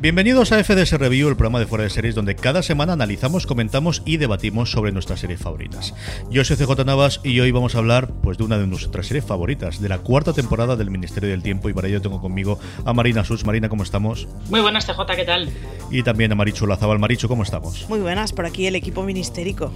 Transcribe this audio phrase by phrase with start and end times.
[0.00, 4.02] Bienvenidos a FDS Review, el programa de fuera de series donde cada semana analizamos, comentamos
[4.06, 5.94] y debatimos sobre nuestras series favoritas.
[6.30, 9.26] Yo soy CJ Navas y hoy vamos a hablar pues de una de nuestras series
[9.26, 12.94] favoritas, de la cuarta temporada del Ministerio del Tiempo y para ello tengo conmigo a
[12.94, 13.44] Marina Sus.
[13.44, 14.26] Marina, ¿cómo estamos?
[14.48, 15.50] Muy buenas, CJ, ¿qué tal?
[15.90, 16.98] Y también a Marichu Lazabal.
[16.98, 17.86] Marichu, ¿cómo estamos?
[17.88, 19.72] Muy buenas, por aquí el equipo ministérico.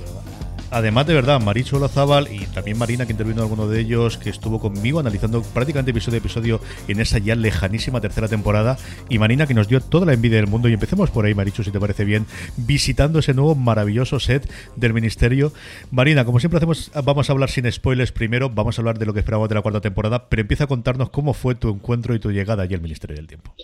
[0.74, 4.28] Además, de verdad, Maricho Lazábal y también Marina, que intervino en alguno de ellos, que
[4.28, 8.76] estuvo conmigo analizando prácticamente episodio a episodio en esa ya lejanísima tercera temporada.
[9.08, 10.68] Y Marina, que nos dio toda la envidia del mundo.
[10.68, 12.26] Y empecemos por ahí, Maricho, si te parece bien,
[12.56, 15.52] visitando ese nuevo maravilloso set del Ministerio.
[15.92, 19.12] Marina, como siempre hacemos, vamos a hablar sin spoilers primero, vamos a hablar de lo
[19.12, 22.18] que esperábamos de la cuarta temporada, pero empieza a contarnos cómo fue tu encuentro y
[22.18, 23.54] tu llegada allí al Ministerio del Tiempo.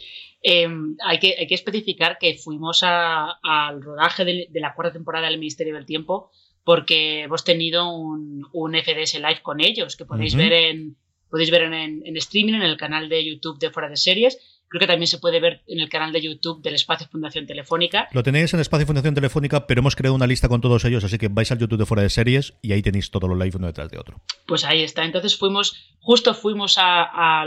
[0.43, 5.29] Em, hay, que, hay, que, especificar que fuimos al rodaje de, de la cuarta temporada
[5.29, 6.31] del Ministerio del Tiempo
[6.65, 10.97] porque hemos tenido un, un FDS Live con ellos, que podéis ver en
[11.31, 14.39] podéis ver en, streaming, en el canal de YouTube de Fuera de Series.
[14.69, 18.09] Creo que también se puede ver en el canal de YouTube del Espacio Fundación Telefónica.
[18.13, 21.19] Lo tenéis en Espacio Fundación Telefónica, pero hemos creado una lista con todos ellos, así
[21.19, 23.69] que vais al YouTube de Fuera de Series y ahí tenéis todos los live uno
[23.69, 24.21] detrás de otro.
[24.47, 25.05] Pues ahí está.
[25.05, 27.45] Entonces fuimos, justo fuimos a,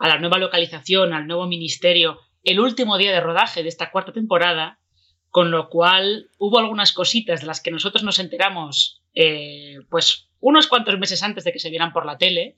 [0.00, 4.12] a la nueva localización, al nuevo ministerio, el último día de rodaje de esta cuarta
[4.12, 4.80] temporada
[5.30, 10.66] con lo cual hubo algunas cositas de las que nosotros nos enteramos eh, pues unos
[10.66, 12.56] cuantos meses antes de que se vieran por la tele.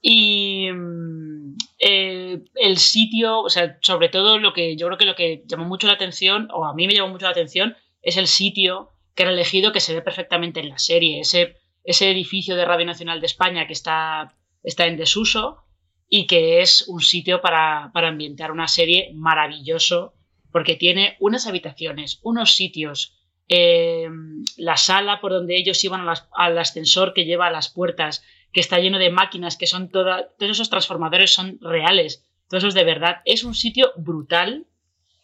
[0.00, 5.16] Y mm, eh, el sitio, o sea, sobre todo lo que yo creo que lo
[5.16, 8.28] que llamó mucho la atención, o a mí me llamó mucho la atención, es el
[8.28, 12.64] sitio que era elegido que se ve perfectamente en la serie, ese, ese edificio de
[12.64, 15.64] Radio Nacional de España que está, está en desuso
[16.08, 20.14] y que es un sitio para, para ambientar una serie maravilloso
[20.50, 23.14] porque tiene unas habitaciones, unos sitios,
[23.48, 24.08] eh,
[24.56, 28.78] la sala por donde ellos iban al ascensor que lleva a las puertas, que está
[28.78, 33.16] lleno de máquinas, que son todos esos transformadores son reales, todos esos de verdad.
[33.24, 34.66] Es un sitio brutal.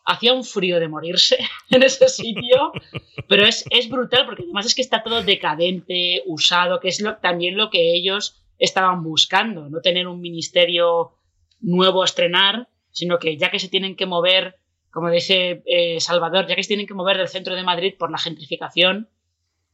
[0.07, 1.39] Hacía un frío de morirse
[1.71, 2.73] en ese sitio,
[3.27, 7.57] pero es, es brutal porque además es que está todo decadente, usado, que es también
[7.57, 11.17] lo que ellos estaban buscando, no tener un ministerio
[11.61, 14.59] nuevo a estrenar, sino que ya que se tienen que mover
[14.95, 18.13] como dice eh, Salvador, ya que se tienen que mover del centro de Madrid por
[18.13, 19.09] la gentrificación,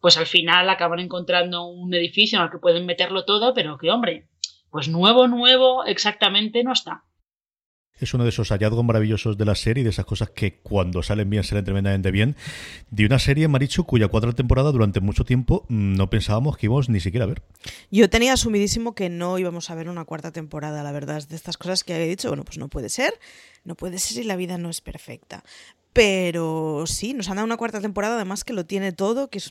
[0.00, 3.91] pues al final acaban encontrando un edificio en el que pueden meterlo todo, pero que,
[3.91, 4.28] hombre,
[4.70, 7.04] pues nuevo, nuevo exactamente no está
[8.00, 11.28] es uno de esos hallazgos maravillosos de la serie, de esas cosas que cuando salen
[11.31, 12.37] bien salen tremendamente bien,
[12.91, 16.89] de una serie, Marichu, cuya cuarta temporada durante mucho tiempo mm, no pensábamos que íbamos
[16.89, 17.43] ni siquiera a ver.
[17.91, 21.56] Yo tenía asumidísimo que no íbamos a ver una cuarta temporada, la verdad, de estas
[21.56, 23.15] cosas que había dicho, bueno, pues no puede ser,
[23.65, 25.44] no puede ser si la vida no es perfecta.
[25.93, 29.50] Pero sí, nos han dado una cuarta temporada, además que lo tiene todo, que es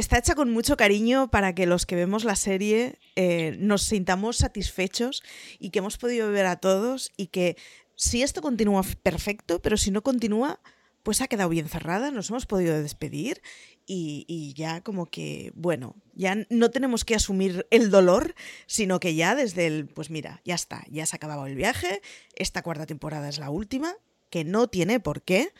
[0.00, 4.38] está hecha con mucho cariño para que los que vemos la serie eh, nos sintamos
[4.38, 5.22] satisfechos
[5.58, 7.56] y que hemos podido ver a todos y que
[7.96, 10.60] si esto continúa perfecto, pero si no continúa,
[11.02, 13.42] pues ha quedado bien cerrada, nos hemos podido despedir
[13.86, 18.34] y, y, ya como que, bueno, ya no tenemos que asumir el dolor,
[18.66, 22.00] sino que ya desde el, pues mira, ya está, ya se ha acabado el viaje,
[22.36, 23.96] esta cuarta temporada es la última,
[24.30, 25.52] que no tiene por qué.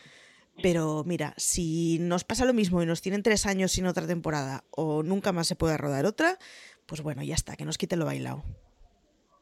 [0.61, 4.65] Pero mira, si nos pasa lo mismo y nos tienen tres años sin otra temporada
[4.71, 6.37] o nunca más se puede rodar otra,
[6.85, 8.43] pues bueno, ya está, que nos quiten lo bailado.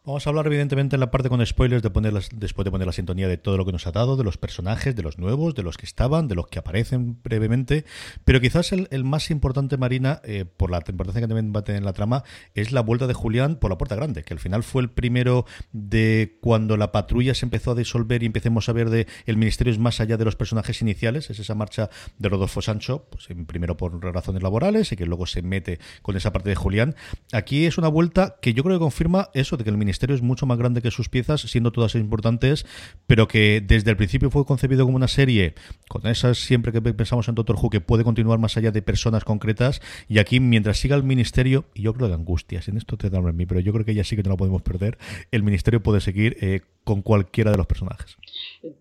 [0.10, 2.94] Vamos a hablar evidentemente en la parte con spoilers de poner después de poner la
[2.94, 5.62] sintonía de todo lo que nos ha dado, de los personajes, de los nuevos, de
[5.62, 7.86] los que estaban, de los que aparecen brevemente,
[8.26, 11.84] pero quizás el, más importante, Marina, eh, por la importancia que también va a tener
[11.84, 12.24] la trama,
[12.56, 15.46] es la vuelta de Julián por la puerta grande, que al final fue el primero
[15.74, 19.72] de cuando la patrulla se empezó a disolver y empecemos a ver de el ministerio
[19.72, 23.78] es más allá de los personajes iniciales, es esa marcha de Rodolfo Sancho, pues primero
[23.78, 26.96] por razones laborales y que luego se mete con esa parte de Julián.
[27.32, 30.22] Aquí es una vuelta que yo creo que confirma eso de que el ministerio es
[30.22, 32.66] mucho más grande que sus piezas, siendo todas importantes,
[33.08, 35.56] pero que desde el principio fue concebido como una serie,
[35.88, 39.24] con esas siempre que pensamos en Doctor Who, que puede continuar más allá de personas
[39.24, 43.10] concretas, y aquí mientras siga el ministerio, y yo creo de angustias, en esto te
[43.10, 44.98] da en mí, pero yo creo que ya sí que no la podemos perder,
[45.32, 48.18] el ministerio puede seguir eh, con cualquiera de los personajes.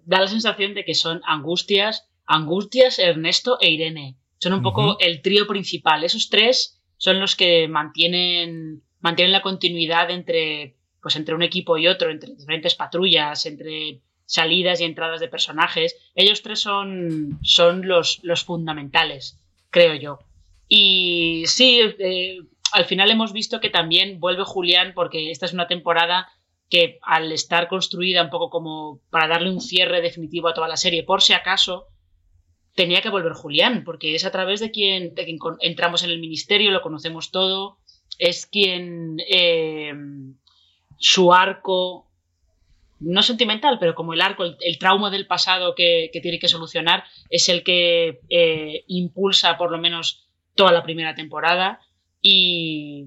[0.06, 4.16] Da la sensación de que son angustias, angustias, Ernesto e Irene.
[4.38, 6.04] Son un poco el trío principal.
[6.04, 11.86] Esos tres son los que mantienen, mantienen la continuidad entre pues entre un equipo y
[11.86, 18.20] otro, entre diferentes patrullas, entre salidas y entradas de personajes, ellos tres son, son los,
[18.22, 19.38] los fundamentales,
[19.70, 20.18] creo yo.
[20.68, 22.38] Y sí, eh,
[22.72, 26.28] al final hemos visto que también vuelve Julián porque esta es una temporada
[26.68, 30.76] que al estar construida un poco como para darle un cierre definitivo a toda la
[30.76, 31.86] serie, por si acaso,
[32.74, 35.14] tenía que volver Julián, porque es a través de quien,
[35.60, 37.78] entramos en el ministerio, lo conocemos todo,
[38.18, 39.92] es quien eh,
[40.98, 42.06] su arco,
[43.00, 47.48] no sentimental, pero como el arco, el, trauma del pasado que, tiene que solucionar, es
[47.48, 51.80] el que eh, impulsa por lo menos toda la primera temporada
[52.20, 53.06] y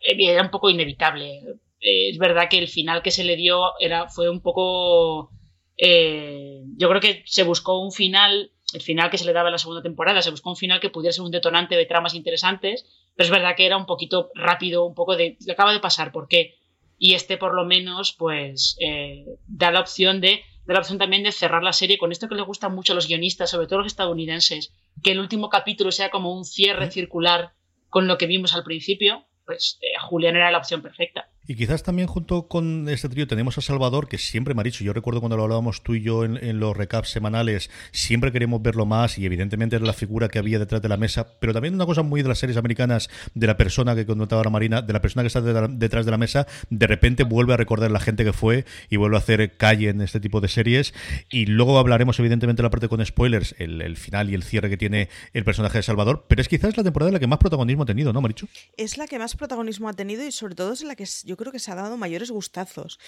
[0.00, 1.42] era un poco inevitable.
[1.80, 5.30] es verdad que el final que se le dio era, fue un poco...
[5.76, 9.52] Eh, yo creo que se buscó un final el final que se le daba en
[9.52, 12.86] la segunda temporada, se buscó un final que pudiera ser un detonante de tramas interesantes,
[13.14, 16.12] pero es verdad que era un poquito rápido, un poco de, le acaba de pasar,
[16.12, 16.56] ¿por qué?
[17.04, 21.24] Y este por lo menos, pues, eh, da la opción de, da la opción también
[21.24, 23.80] de cerrar la serie con esto que les gusta mucho a los guionistas, sobre todo
[23.80, 24.72] los estadounidenses,
[25.02, 27.54] que el último capítulo sea como un cierre circular
[27.88, 31.28] con lo que vimos al principio, pues eh, Julián era la opción perfecta.
[31.46, 35.20] Y quizás también junto con este trío tenemos a Salvador, que siempre me yo recuerdo
[35.20, 39.26] cuando lo hablábamos tú y yo en, los recaps semanales, siempre queremos verlo más y
[39.26, 42.22] evidentemente era la figura que había detrás de la mesa, pero también una cosa muy
[42.22, 45.26] de las series americanas, de la persona que contaba la Marina, de la persona que
[45.26, 48.96] está detrás de la mesa, de repente vuelve a recordar la gente que fue y
[48.96, 50.94] vuelve a hacer calle en este tipo de series.
[51.28, 55.08] Y luego hablaremos evidentemente la parte con spoilers, el, final y el cierre que tiene
[55.32, 57.86] el personaje de Salvador, pero es quizás la temporada en la que más protagonismo ha
[57.86, 58.46] tenido, ¿no, Marichu?
[58.76, 61.06] Es la que más protagonismo ha tenido y sobre todo es la que
[61.36, 62.98] creo que se ha dado mayores gustazos.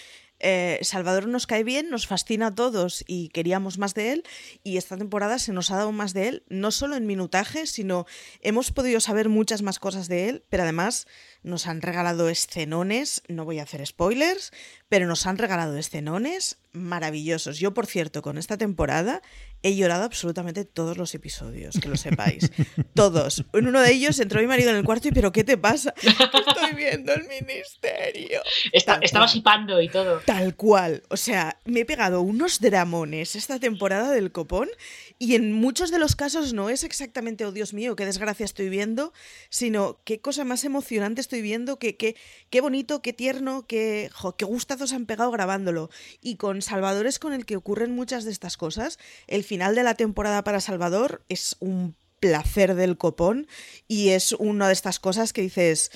[0.41, 4.25] Eh, Salvador nos cae bien, nos fascina a todos y queríamos más de él.
[4.63, 8.07] Y esta temporada se nos ha dado más de él, no solo en minutaje, sino
[8.41, 11.07] hemos podido saber muchas más cosas de él, pero además
[11.45, 14.51] nos han regalado escenones, no voy a hacer spoilers,
[14.89, 17.59] pero nos han regalado escenones maravillosos.
[17.59, 19.23] Yo, por cierto, con esta temporada
[19.63, 22.51] he llorado absolutamente todos los episodios, que lo sepáis.
[22.95, 23.45] todos.
[23.53, 25.95] En uno de ellos entró mi marido en el cuarto y, ¿pero qué te pasa?
[25.97, 28.43] Estoy viendo el ministerio.
[28.73, 30.21] estaba sipando y todo.
[30.27, 31.03] Tal cual.
[31.09, 34.69] O sea, me he pegado unos dramones esta temporada del copón
[35.19, 38.69] y en muchos de los casos no es exactamente, oh Dios mío, qué desgracia estoy
[38.69, 39.13] viendo,
[39.49, 42.17] sino qué cosa más emocionante estoy viendo, qué, qué,
[42.51, 45.91] qué bonito, qué tierno, qué, qué gustazos han pegado grabándolo.
[46.21, 48.99] Y con Salvador es con el que ocurren muchas de estas cosas.
[49.27, 53.47] El final de la temporada para Salvador es un placer del copón
[53.87, 55.91] y es una de estas cosas que dices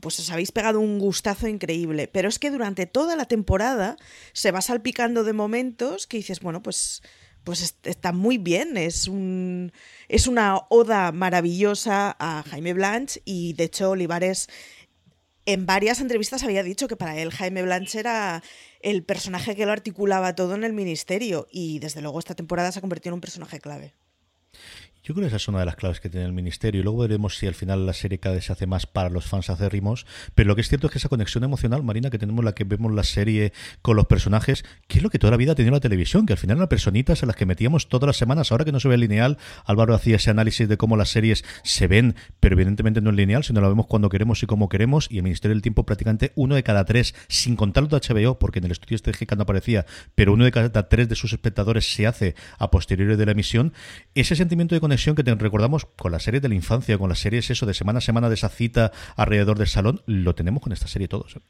[0.00, 2.08] pues os habéis pegado un gustazo increíble.
[2.08, 3.96] Pero es que durante toda la temporada
[4.32, 7.02] se va salpicando de momentos que dices, bueno, pues
[7.44, 8.76] pues está muy bien.
[8.76, 9.72] Es, un,
[10.08, 14.48] es una oda maravillosa a Jaime Blanche y de hecho Olivares
[15.44, 18.42] en varias entrevistas había dicho que para él Jaime Blanche era
[18.80, 22.78] el personaje que lo articulaba todo en el ministerio y desde luego esta temporada se
[22.78, 23.94] ha convertido en un personaje clave.
[25.04, 27.00] Yo creo que esa es una de las claves que tiene el ministerio y luego
[27.00, 30.06] veremos si al final la serie cada vez se hace más para los fans acérrimos,
[30.36, 32.62] pero lo que es cierto es que esa conexión emocional, Marina, que tenemos la que
[32.62, 33.52] vemos la serie
[33.82, 36.34] con los personajes, que es lo que toda la vida ha tenido la televisión, que
[36.34, 38.86] al final eran personitas en las que metíamos todas las semanas, ahora que no se
[38.86, 43.10] ve lineal, Álvaro hacía ese análisis de cómo las series se ven, pero evidentemente no
[43.10, 45.84] es lineal, sino la vemos cuando queremos y como queremos, y el Ministerio del Tiempo
[45.84, 49.42] prácticamente uno de cada tres, sin contar de HBO, porque en el estudio estratégico no
[49.42, 49.84] aparecía,
[50.14, 53.72] pero uno de cada tres de sus espectadores se hace a posteriori de la emisión,
[54.14, 57.18] ese sentimiento de conexión que te recordamos con la serie de la infancia, con las
[57.18, 60.72] series eso de semana a semana de esa cita alrededor del salón, lo tenemos con
[60.72, 61.36] esta serie todos.
[61.36, 61.40] ¿eh?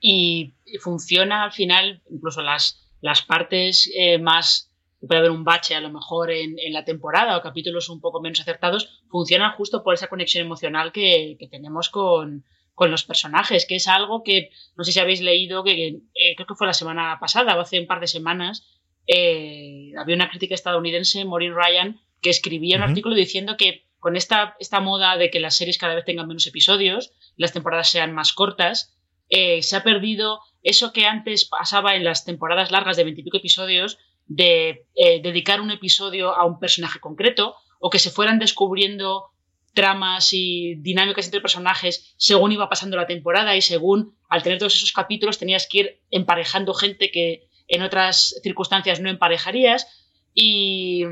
[0.00, 5.80] Y funciona al final, incluso las, las partes eh, más puede haber un bache a
[5.80, 10.08] lo mejor en, la temporada o capítulos un poco menos acertados, funcionan justo por esa
[10.08, 12.44] conexión emocional que, tenemos con,
[12.78, 16.54] los personajes, que es algo que no sé si habéis leído, que eh, creo que
[16.54, 18.66] fue la semana pasada o hace un par de semanas,
[19.08, 24.80] había una crítica estadounidense, Maureen Ryan, que escribía un artículo diciendo que con esta, esta
[24.80, 28.96] moda de que las series cada vez tengan menos episodios, las temporadas sean más cortas,
[29.28, 33.98] eh, se ha perdido eso que antes pasaba en las temporadas largas de veintipico episodios,
[34.26, 39.30] de eh, dedicar un episodio a un personaje concreto, o que se fueran descubriendo
[39.74, 44.74] tramas y dinámicas entre personajes según iba pasando la temporada y según al tener todos
[44.74, 49.86] esos capítulos tenías que ir emparejando gente que en otras circunstancias no emparejarías
[50.32, 51.04] y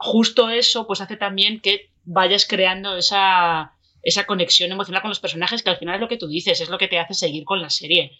[0.00, 5.62] justo eso pues hace también que vayas creando esa, esa conexión emocional con los personajes
[5.62, 7.60] que al final es lo que tú dices, es lo que te hace seguir con
[7.60, 8.12] la serie.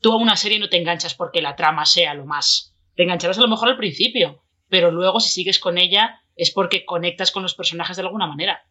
[0.00, 2.74] Tú a una serie no te enganchas porque la trama sea lo más.
[2.96, 6.86] Te engancharás a lo mejor al principio, pero luego si sigues con ella es porque
[6.86, 8.62] conectas con los personajes de alguna manera.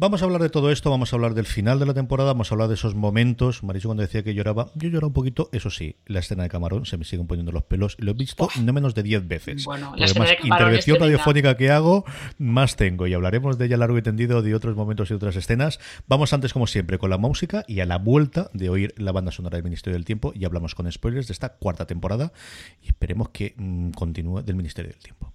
[0.00, 2.52] Vamos a hablar de todo esto, vamos a hablar del final de la temporada, vamos
[2.52, 3.64] a hablar de esos momentos.
[3.64, 6.86] Mariso cuando decía que lloraba, yo lloraba un poquito, eso sí, la escena de Camarón
[6.86, 9.64] se me siguen poniendo los pelos, lo he visto no menos de 10 veces.
[9.64, 12.04] Bueno, la escena de intervención radiofónica que hago,
[12.38, 15.80] más tengo y hablaremos de ella largo y tendido de otros momentos y otras escenas.
[16.06, 19.32] Vamos antes como siempre con la música y a la vuelta de oír la banda
[19.32, 22.32] sonora del Ministerio del Tiempo y hablamos con spoilers de esta cuarta temporada
[22.80, 25.32] y esperemos que mm, continúe del Ministerio del Tiempo.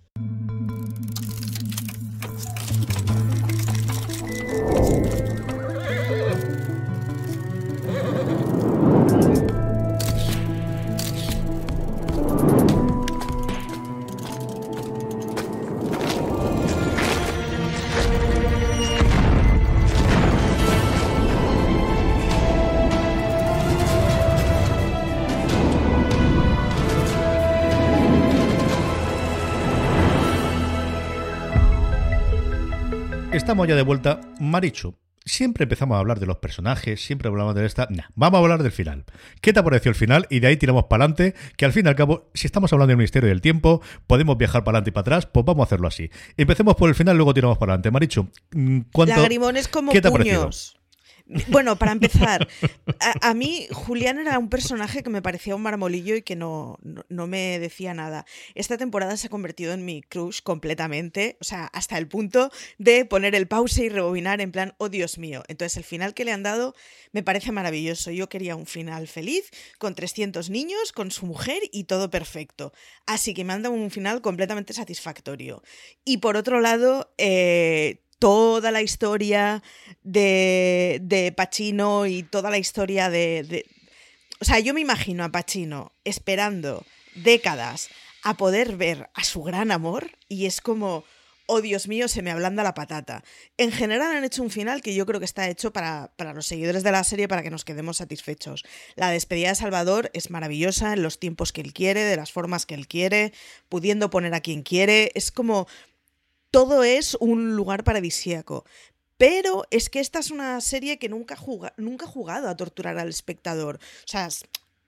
[4.65, 5.22] Oh.
[33.33, 34.21] Estamos ya de vuelta.
[34.39, 37.87] Marichu, siempre empezamos a hablar de los personajes, siempre hablamos de esta.
[37.89, 39.05] Nah, vamos a hablar del final.
[39.41, 40.27] ¿Qué te pareció el final?
[40.29, 42.89] Y de ahí tiramos para adelante, que al fin y al cabo, si estamos hablando
[42.89, 45.87] del Ministerio del Tiempo, podemos viajar para adelante y para atrás, pues vamos a hacerlo
[45.87, 46.11] así.
[46.37, 47.89] Empecemos por el final, luego tiramos para adelante.
[47.89, 50.79] Marichu, mm, ¿cuánto, Lagrimones como ¿qué te puños.
[51.47, 52.47] Bueno, para empezar,
[53.21, 56.77] a, mí Julián era un personaje que me parecía un marmolillo y que no,
[57.07, 58.25] no, me decía nada.
[58.55, 63.05] Esta temporada se ha convertido en mi crush completamente, o sea, hasta el punto de
[63.05, 65.43] poner el pause y rebobinar en plan, oh Dios mío.
[65.47, 66.75] Entonces el final que le han dado
[67.13, 68.11] me parece maravilloso.
[68.11, 72.73] Yo quería un final feliz, con 300 niños, con su mujer y todo perfecto.
[73.05, 75.63] Así que me han dado un final completamente satisfactorio.
[76.03, 79.61] Y por otro lado, eh, toda la historia
[80.01, 83.65] de, de Pacino y toda la historia de,
[84.39, 87.89] O sea, yo me imagino a Pacino esperando décadas
[88.23, 91.03] a poder ver a su gran amor y es como,
[91.47, 93.25] oh Dios mío, se me ablanda la patata.
[93.57, 96.45] En general han hecho un final que yo creo que está hecho para, para, los
[96.45, 98.63] seguidores de la serie para que nos quedemos satisfechos.
[98.95, 102.65] La despedida de Salvador es maravillosa en los tiempos que él quiere, de las formas
[102.65, 103.33] que él quiere,
[103.67, 105.11] pudiendo poner a quien quiere.
[105.13, 105.67] Es como
[106.53, 108.63] todo es un lugar paradisíaco.
[109.17, 111.35] Pero es que esta es una serie que nunca,
[111.77, 113.77] nunca ha jugado a torturar al espectador.
[113.77, 114.29] O sea,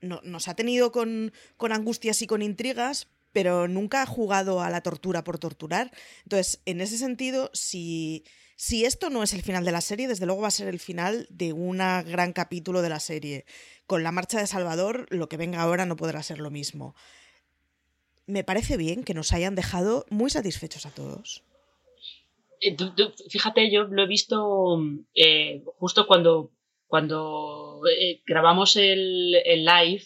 [0.01, 4.81] nos ha tenido con, con angustias y con intrigas, pero nunca ha jugado a la
[4.81, 5.91] tortura por torturar.
[6.21, 10.27] Entonces, en ese sentido, si, si esto no es el final de la serie, desde
[10.27, 13.43] luego va a ser el final de un gran capítulo de la serie.
[13.87, 16.93] Con la marcha de Salvador, lo que venga ahora no podrá ser lo mismo.
[18.27, 21.43] Me parece bien que nos hayan dejado muy satisfechos a todos.
[22.65, 22.75] Eh,
[23.29, 24.79] fíjate, yo lo he visto
[25.13, 26.51] eh, justo cuando,
[26.87, 30.03] cuando eh, grabamos el, live,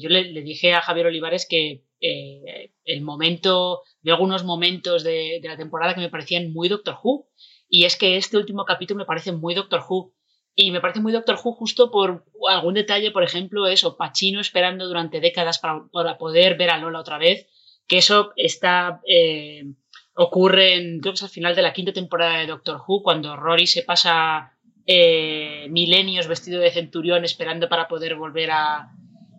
[0.00, 5.94] yo le, dije a Javier Olivares que el momento, de algunos momentos de, la temporada
[5.94, 7.28] que me parecían muy Doctor Who,
[7.68, 10.14] y es que este último capítulo me parece muy Doctor Who.
[10.54, 14.86] Y me parece muy Doctor Who justo por algún detalle, por ejemplo, eso, Pachino esperando
[14.86, 17.46] durante décadas para, poder ver a Lola otra vez,
[17.86, 19.00] que eso está
[20.14, 23.36] ocurre en, creo que es al final de la quinta temporada de Doctor Who, cuando
[23.36, 24.52] Rory se pasa
[24.86, 28.92] eh, milenios vestido de centurión esperando para poder volver a...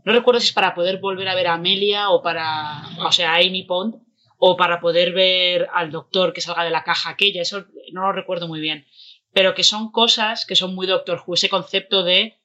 [0.06, 2.84] No recuerdo si es para poder volver a ver a Amelia o para...
[3.06, 3.96] O sea, a Amy Pond,
[4.38, 8.12] o para poder ver al doctor que salga de la caja aquella, eso no lo
[8.12, 8.86] recuerdo muy bien.
[9.32, 12.39] Pero que son cosas que son muy Doctor Who, ese concepto de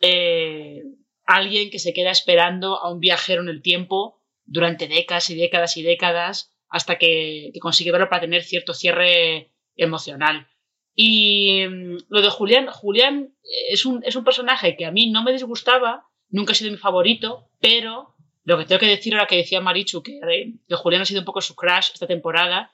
[0.00, 0.82] eh,
[1.26, 5.76] alguien que se queda esperando a un viajero en el tiempo durante décadas y décadas
[5.76, 10.48] y décadas hasta que, consigue verlo para tener cierto cierre emocional.
[10.94, 13.34] Y mm, lo de Julián, Julián
[13.70, 16.78] es un, es un personaje que a mí no me disgustaba, nunca ha sido mi
[16.78, 18.14] favorito, pero
[18.44, 20.18] lo que tengo que decir ahora que decía Marichu, que,
[20.66, 22.72] que Julián ha sido un poco su crash esta temporada,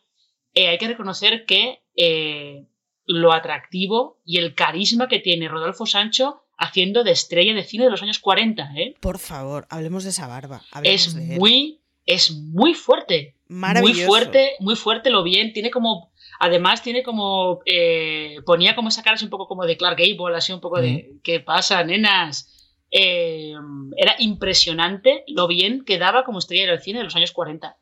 [0.55, 2.65] eh, hay que reconocer que eh,
[3.05, 7.91] lo atractivo y el carisma que tiene Rodolfo Sancho haciendo de estrella de cine de
[7.91, 8.73] los años 40.
[8.77, 8.95] ¿eh?
[9.01, 10.63] Por favor, hablemos de esa barba.
[10.85, 13.35] es muy es muy fuerte.
[13.49, 15.53] Muy fuerte, muy fuerte lo bien.
[15.53, 16.11] Tiene como.
[16.41, 17.61] Además, tiene como.
[17.67, 20.81] Eh, ponía como esa cara así un poco como de Clark Gable, así un poco
[20.81, 21.13] de.
[21.23, 22.75] ¿Qué pasa, nenas?
[22.91, 23.53] Eh,
[23.99, 27.77] era impresionante lo bien que daba como estrella del cine de los años 40.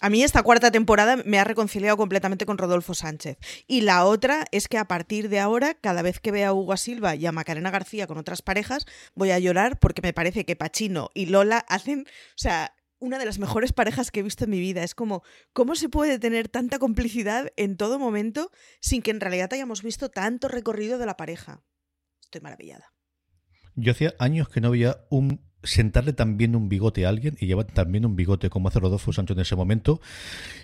[0.00, 3.36] A mí esta cuarta temporada me ha reconciliado completamente con Rodolfo Sánchez.
[3.66, 6.76] Y la otra es que a partir de ahora, cada vez que vea a Hugo
[6.76, 10.56] Silva y a Macarena García con otras parejas, voy a llorar porque me parece que
[10.56, 14.50] Pachino y Lola hacen, o sea, una de las mejores parejas que he visto en
[14.50, 14.84] mi vida.
[14.84, 19.52] Es como, ¿cómo se puede tener tanta complicidad en todo momento sin que en realidad
[19.52, 21.64] hayamos visto tanto recorrido de la pareja?
[22.20, 22.92] Estoy maravillada.
[23.74, 27.66] Yo hacía años que no había un sentarle también un bigote a alguien y llevar
[27.66, 30.00] también un bigote como hace Rodolfo Sancho en ese momento.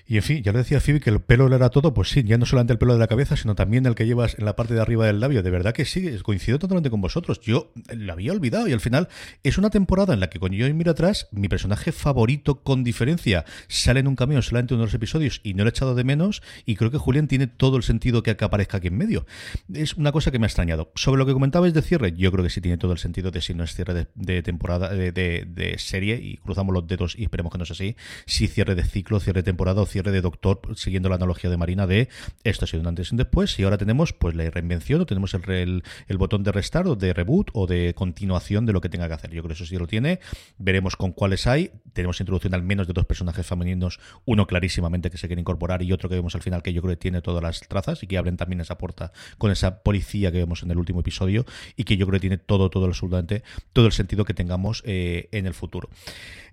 [0.06, 2.22] Y en fin, ya le decía Phoebe que el pelo le era todo, pues sí,
[2.22, 4.56] ya no solamente el pelo de la cabeza, sino también el que llevas en la
[4.56, 5.42] parte de arriba del labio.
[5.42, 7.40] De verdad que sí, coincido totalmente con vosotros.
[7.40, 9.08] Yo la había olvidado y al final
[9.42, 13.44] es una temporada en la que cuando yo miro atrás, mi personaje favorito con diferencia
[13.68, 15.94] sale en un camión solamente en uno de los episodios y no lo he echado
[15.94, 19.26] de menos y creo que Julián tiene todo el sentido que aparezca aquí en medio.
[19.72, 20.92] Es una cosa que me ha extrañado.
[20.94, 23.40] Sobre lo que comentabais de cierre, yo creo que sí tiene todo el sentido de
[23.40, 27.58] si no es cierre de temporada de, serie y cruzamos los dedos y esperemos que
[27.58, 31.08] no sea así, si cierre de ciclo, cierre de temporada o cierre de doctor, siguiendo
[31.08, 32.08] la analogía de Marina de
[32.44, 35.06] esto ha sido un antes y un después y ahora tenemos pues la reinvención o
[35.06, 38.88] tenemos el, el, botón de restart o de reboot o de continuación de lo que
[38.88, 39.30] tenga que hacer.
[39.30, 40.20] Yo creo que eso sí lo tiene.
[40.58, 41.70] Veremos con cuáles hay.
[41.92, 45.92] Tenemos introducción al menos de dos personajes femeninos, uno clarísimamente que se quiere incorporar y
[45.92, 48.18] otro que vemos al final que yo creo que tiene todas las trazas y que
[48.18, 51.44] abren también esa puerta con esa policía que vemos en el último episodio
[51.76, 55.28] y que yo creo que tiene todo, todo absolutamente todo el sentido que tengamos eh,
[55.32, 55.88] en el futuro.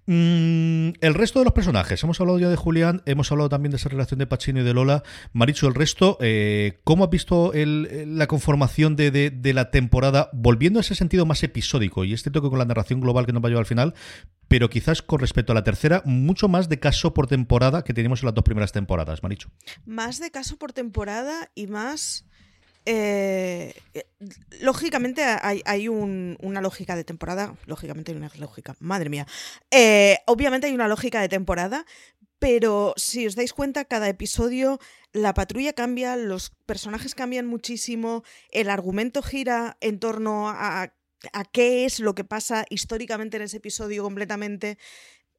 [0.05, 3.77] Mm, el resto de los personajes, hemos hablado ya de Julián, hemos hablado también de
[3.77, 5.03] esa relación de Pacino y de Lola.
[5.31, 10.95] Maricho, el resto, eh, ¿cómo has visto la conformación de, la temporada, volviendo a ese
[10.95, 12.03] sentido más episódico?
[12.03, 13.93] Y este toque con la narración global que nos va a llevar al final,
[14.49, 18.21] pero quizás con respecto a la tercera, mucho más de caso por temporada que teníamos
[18.21, 19.49] en las dos primeras temporadas, Maricho.
[19.85, 22.25] Más de caso por temporada y más
[22.85, 23.73] eh,
[24.59, 29.27] lógicamente hay, una lógica de temporada, lógicamente hay una lógica, madre mía.
[29.71, 31.85] Eh, obviamente hay una lógica de temporada,
[32.39, 34.79] pero si os dais cuenta, cada episodio
[35.13, 40.93] la patrulla cambia, los personajes cambian muchísimo, el argumento gira en torno a,
[41.31, 44.77] a qué es lo que pasa históricamente en ese episodio completamente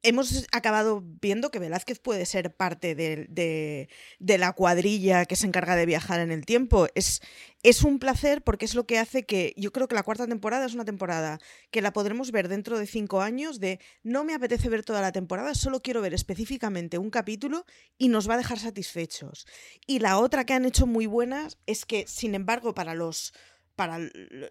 [0.05, 5.85] hemos acabado viendo que Velázquez puede ser parte de, la cuadrilla que se encarga de
[5.85, 6.87] viajar en el tiempo.
[6.95, 7.21] Es,
[7.63, 10.65] es un placer porque es lo que hace que yo creo que la cuarta temporada
[10.65, 11.39] es una temporada
[11.71, 15.11] que la podremos ver dentro de cinco años de no me apetece ver toda la
[15.11, 17.65] temporada, solo quiero ver específicamente un capítulo
[17.97, 19.47] y nos va a dejar satisfechos.
[19.87, 23.33] Y la otra que han hecho muy buenas es que, sin embargo, para los
[23.75, 23.99] para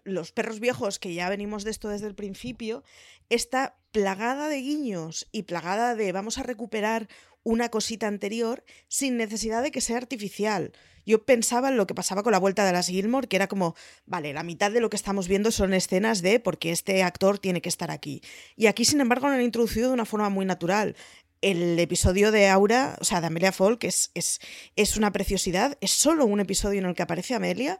[0.03, 2.83] los perros viejos, que ya venimos de esto desde el principio,
[3.29, 7.07] está plagada de guiños y plagada de vamos a recuperar
[7.43, 10.73] una cosita anterior sin necesidad de que sea artificial.
[11.05, 13.75] Yo pensaba en lo que pasaba con la vuelta de las Gilmore, que era como,
[14.05, 17.61] vale, la mitad de lo que estamos viendo son escenas de porque este actor tiene
[17.61, 18.21] que estar aquí.
[18.55, 20.95] Y aquí, sin embargo, lo han introducido de una forma muy natural.
[21.41, 24.39] El episodio de Aura, o sea, de Amelia Folk, es, es,
[24.75, 25.77] es una preciosidad.
[25.79, 27.79] Es solo un episodio en el que aparece Amelia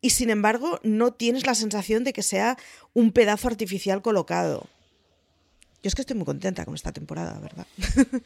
[0.00, 2.56] y sin embargo no tienes la sensación de que sea
[2.94, 4.66] un pedazo artificial colocado.
[5.82, 7.66] Yo es que estoy muy contenta con esta temporada, ¿verdad?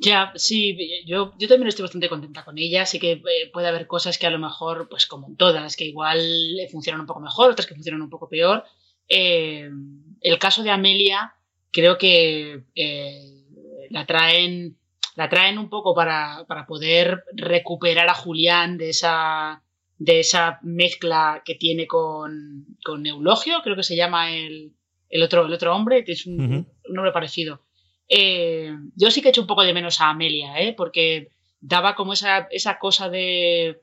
[0.00, 2.86] Ya, sí, yo, yo también estoy bastante contenta con ella.
[2.86, 5.86] Sí que eh, puede haber cosas que a lo mejor, pues como en todas, que
[5.86, 6.20] igual
[6.70, 8.64] funcionan un poco mejor, otras que funcionan un poco peor.
[9.08, 9.68] Eh,
[10.20, 11.34] el caso de Amelia,
[11.72, 13.44] creo que eh,
[13.90, 14.76] la traen
[15.16, 19.64] la traen un poco para, para poder recuperar a Julián de esa
[19.98, 24.72] de esa mezcla que tiene con, con Eulogio, creo que se llama el,
[25.08, 27.64] el, otro, el otro hombre, que es un, nombre parecido.
[28.08, 30.72] Eh, yo sí que he hecho un poco de menos a Amelia, ¿eh?
[30.72, 31.28] porque
[31.60, 33.80] daba como esa, esa cosa de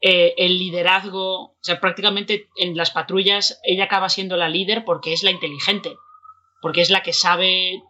[0.00, 5.12] eh, el liderazgo, o sea, prácticamente en las patrullas ella acaba siendo la líder porque
[5.12, 5.96] es la inteligente,
[6.60, 7.80] porque es la que sabe,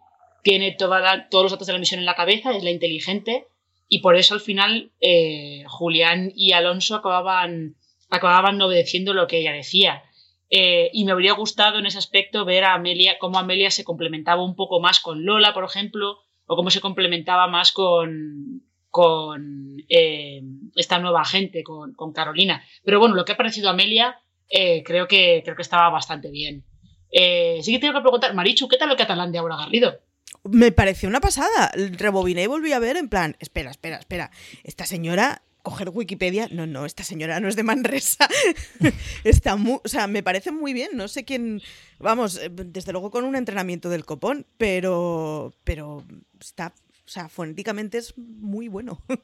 [0.43, 3.47] tiene toda todos los datos de la misión en la cabeza, es la inteligente
[3.87, 7.75] y por eso al final eh, Julián y Alonso acababan,
[8.09, 10.03] acababan obedeciendo lo que ella decía.
[10.49, 14.43] Eh, y me habría gustado en ese aspecto ver a Amelia, cómo Amelia se complementaba
[14.43, 20.41] un poco más con Lola, por ejemplo, o cómo se complementaba más con, con eh,
[20.75, 22.63] esta nueva gente, con, con, Carolina.
[22.83, 26.63] Pero bueno, lo que ha parecido a Amelia creo, que, creo que estaba bastante bien.
[27.11, 29.99] sí que tengo que preguntar, Marichu, ¿qué tal el catalán de Aura Garrido?
[30.49, 31.71] Me pareció una pasada.
[31.73, 34.31] Rebobiné y volví a ver en plan, espera, espera, espera.
[34.63, 36.47] Esta señora coger Wikipedia.
[36.51, 38.29] No, no, esta señora no es de Manresa.
[39.25, 40.91] Está muy, o sea, me parece muy bien.
[40.93, 41.61] No sé quién,
[41.99, 46.03] vamos, eh, desde luego con un entrenamiento del copón, pero, pero
[46.39, 46.73] está,
[47.05, 49.01] o sea, fonéticamente es muy bueno.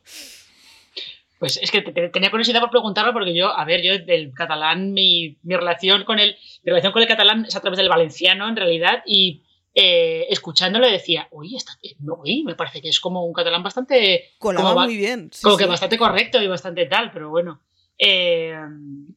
[1.40, 5.40] Pues es que tenía curiosidad por preguntarlo porque yo, a ver, yo del catalán, mi,
[5.42, 8.56] mi relación con el, mi relación con el catalán es a través del valenciano en
[8.56, 9.42] realidad y
[9.74, 11.58] eh, escuchándolo decía, uy,
[12.00, 14.34] no, me parece que es como un catalán bastante...
[14.38, 15.32] Colaba muy bien.
[15.42, 17.62] como que bastante correcto y bastante tal, pero bueno.
[17.98, 18.56] Eh,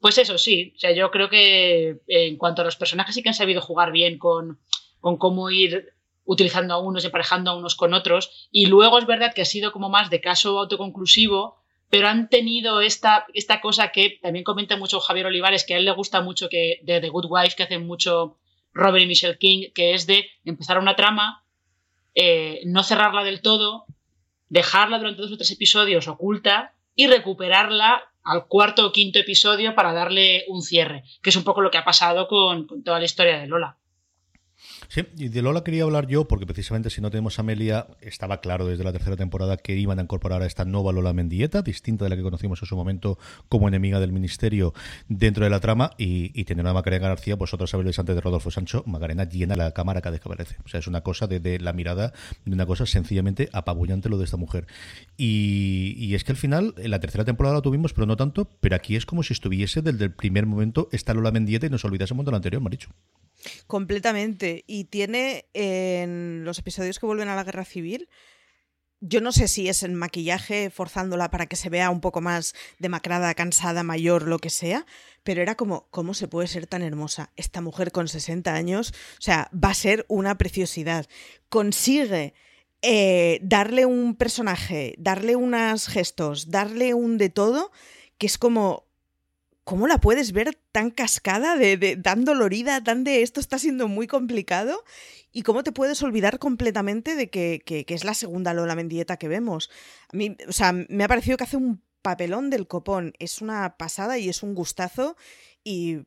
[0.01, 0.73] pues eso, sí.
[0.77, 3.91] O sea, yo creo que en cuanto a los personajes sí que han sabido jugar
[3.93, 4.61] bien con,
[5.01, 8.49] con cómo ir utilizando a unos, emparejando a unos con otros.
[8.51, 11.57] Y luego es verdad que ha sido como más de caso autoconclusivo,
[11.91, 15.85] pero han tenido esta, esta cosa que también comenta mucho Javier Olivares, que a él
[15.85, 18.37] le gusta mucho que de The Good Wife, que hace mucho
[18.75, 21.45] Robert y Michelle King, que es de empezar una trama,
[22.15, 23.87] eh, no cerrarla del todo,
[24.49, 29.93] dejarla durante dos o tres episodios oculta y recuperarla al cuarto o quinto episodio para
[29.93, 33.39] darle un cierre, que es un poco lo que ha pasado con toda la historia
[33.39, 33.77] de Lola.
[34.89, 38.41] Sí, y de Lola quería hablar yo, porque precisamente si no tenemos a Amelia, estaba
[38.41, 42.05] claro desde la tercera temporada que iban a incorporar a esta nueva Lola Mendieta, distinta
[42.05, 43.19] de la que conocimos en su momento
[43.49, 44.75] como enemiga del ministerio
[45.09, 48.51] dentro de la trama, y, tener a Macarena García, pues otros saberes antes de Rodolfo
[48.51, 50.57] Sancho, Macarena llena la cámara cada vez que aparece.
[50.65, 52.13] O sea, es una cosa de, la mirada,
[52.45, 54.67] de una cosa sencillamente apabullante lo de esta mujer.
[55.17, 58.77] Y, es que al final, en la tercera temporada la tuvimos, pero no tanto, pero
[58.77, 62.25] aquí es como si estuviese desde el primer momento esta Lola Mendieta y nos olvidásemos
[62.25, 62.91] de lo anterior, Maricho.
[63.67, 64.65] Completamente.
[64.67, 68.09] Y tiene en los episodios que vuelven a la guerra civil,
[69.07, 72.55] yo no sé si es el maquillaje forzándola para que se vea un poco más
[72.79, 74.87] demacrada, cansada, mayor, lo que sea,
[75.23, 77.31] pero era como, ¿cómo se puede ser tan hermosa?
[77.37, 81.07] Esta mujer con 60 años, o sea, va a ser una preciosidad.
[81.51, 82.33] Consigue
[82.81, 87.73] eh, darle un personaje, darle unos gestos, darle un de todo,
[88.17, 88.87] que es como,
[89.65, 94.07] ¿cómo la puedes ver tan cascada, de, tan dolorida, tan de esto está siendo muy
[94.07, 94.85] complicado?
[95.33, 99.71] ¿Y cómo te puedes olvidar completamente de que, es la segunda Lola Mendieta que vemos?
[100.13, 103.15] A mí, o sea, me ha parecido que hace un papelón del copón.
[103.19, 105.17] Es una pasada y es un gustazo.
[105.65, 106.05] Y,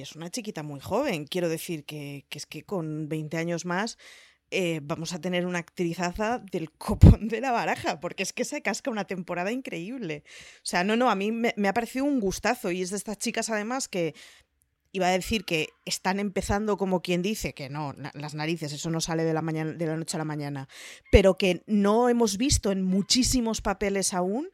[0.00, 1.26] es una chiquita muy joven.
[1.26, 3.98] Quiero decir que, es que con 20 años más
[4.50, 8.62] eh, vamos a tener una actrizaza del copón de la baraja, porque es que se
[8.62, 10.24] casca una temporada increíble.
[10.56, 12.70] O sea, no, no, a mí me, me ha parecido un gustazo.
[12.70, 14.14] Y es de estas chicas además que
[14.92, 19.00] iba a decir que están empezando como quien dice que no, las narices, eso no
[19.00, 20.68] sale de la, mañana, de la noche a la mañana,
[21.12, 24.48] pero que no hemos visto en muchísimos papeles aún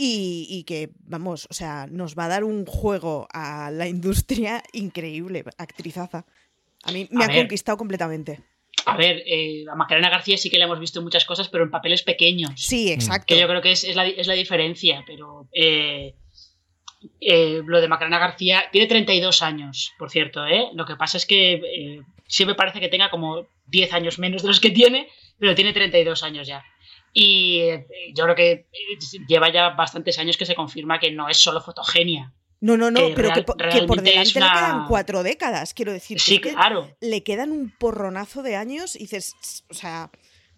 [0.00, 5.44] y, que, vamos, o sea, nos va a dar un juego a la industria increíble,
[5.58, 6.24] actrizaza.
[6.84, 8.40] A mí me ha conquistado completamente.
[8.86, 11.70] A ver, eh, a Macarena García sí que le hemos visto muchas cosas, pero en
[11.70, 12.52] papeles pequeños.
[12.56, 13.26] Sí, exacto.
[13.26, 15.48] Que yo creo que es, la, es la, diferencia, pero...
[15.52, 16.14] Eh,
[17.20, 20.68] eh, lo de Macarena García tiene 32 años, por cierto, ¿eh?
[20.74, 24.48] Lo que pasa es que eh, siempre parece que tenga como 10 años menos de
[24.48, 26.64] los que tiene, pero tiene 32 años ya.
[27.12, 28.66] Y eh, yo creo que
[29.28, 32.32] lleva ya bastantes años que se confirma que no es solo fotogenia.
[32.60, 36.18] No, no, no, pero que, por delante le quedan cuatro décadas, quiero decir.
[36.20, 36.90] Sí, claro.
[37.00, 39.36] Le quedan un porronazo de años y dices,
[39.70, 40.10] o sea,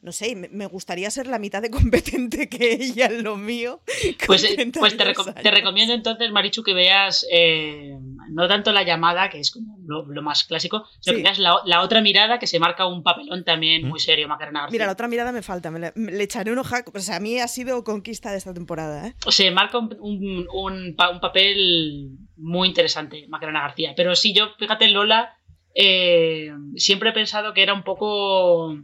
[0.02, 3.82] no sé, me gustaría ser la mitad de competente que ella en lo mío.
[4.26, 7.98] Pues, eh, pues te, recomiendo entonces, Marichu, que veas eh,
[8.30, 12.00] no tanto la llamada, que es como lo, más clásico, sino que veas la, otra
[12.00, 14.74] mirada que se marca un papelón también muy serio, Macarena García.
[14.74, 16.76] Mira, la otra mirada me falta, le, echaré un ojo.
[16.94, 19.08] O sea, a mí ha sido conquista de esta temporada.
[19.08, 19.14] ¿eh?
[19.28, 23.92] Se marca un, un, papel muy interesante, Macarena García.
[23.96, 25.36] Pero sí, yo, fíjate, Lola,
[25.74, 28.76] eh, siempre he pensado que era un poco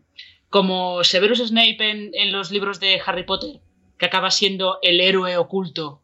[0.50, 3.60] como Severus Snape en, los libros de Harry Potter,
[3.98, 6.02] que acaba siendo el héroe oculto.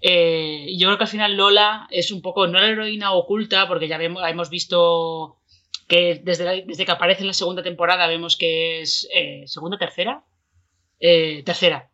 [0.00, 3.88] Eh, yo creo que al final Lola es un poco, no la heroína oculta, porque
[3.88, 5.36] ya vemos, hemos visto
[5.88, 10.24] que desde, desde que aparece en la segunda temporada vemos que es eh, segunda, tercera,
[10.98, 11.90] eh, tercera.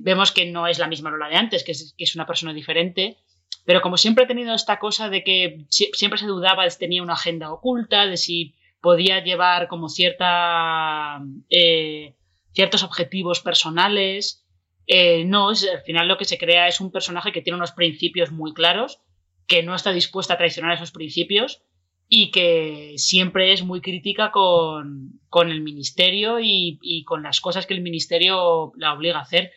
[0.00, 2.52] vemos que no es la misma Lola de antes, que es, que es, una persona
[2.52, 3.16] diferente.
[3.64, 7.02] Pero como siempre ha tenido esta cosa de que siempre se dudaba de si tenía
[7.02, 12.16] una agenda oculta, de si podía llevar como cierta, eh,
[12.52, 14.46] ciertos objetivos personales.
[14.86, 17.72] Eh, no, es, al final lo que se crea es un personaje que tiene unos
[17.72, 19.00] principios muy claros,
[19.46, 21.62] que no está dispuesta a traicionar esos principios
[22.08, 27.74] y que siempre es muy crítica con, con el ministerio y, con las cosas que
[27.74, 29.52] el ministerio la obliga a hacer.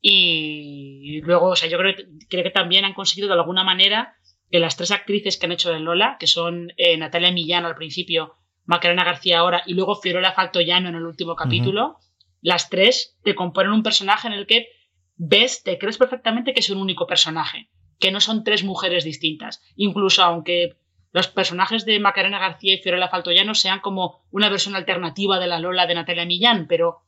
[0.00, 1.94] Y, luego, o sea, yo creo,
[2.30, 4.16] creo, que también han conseguido de alguna manera
[4.50, 7.74] que las tres actrices que han hecho de Lola, que son eh, Natalia Millán al
[7.74, 8.36] principio,
[8.70, 11.98] Macarena García ahora y luego Fiorella Faltoyano en el último capítulo,
[12.40, 14.68] las tres te componen un personaje en el que
[15.16, 19.60] ves, te crees perfectamente que es un único personaje, que no son tres mujeres distintas.
[19.74, 20.76] Incluso aunque
[21.10, 25.58] los personajes de Macarena García y Fiorella Faltoyano sean como una versión alternativa de la
[25.58, 27.00] Lola de Natalia Millán, pero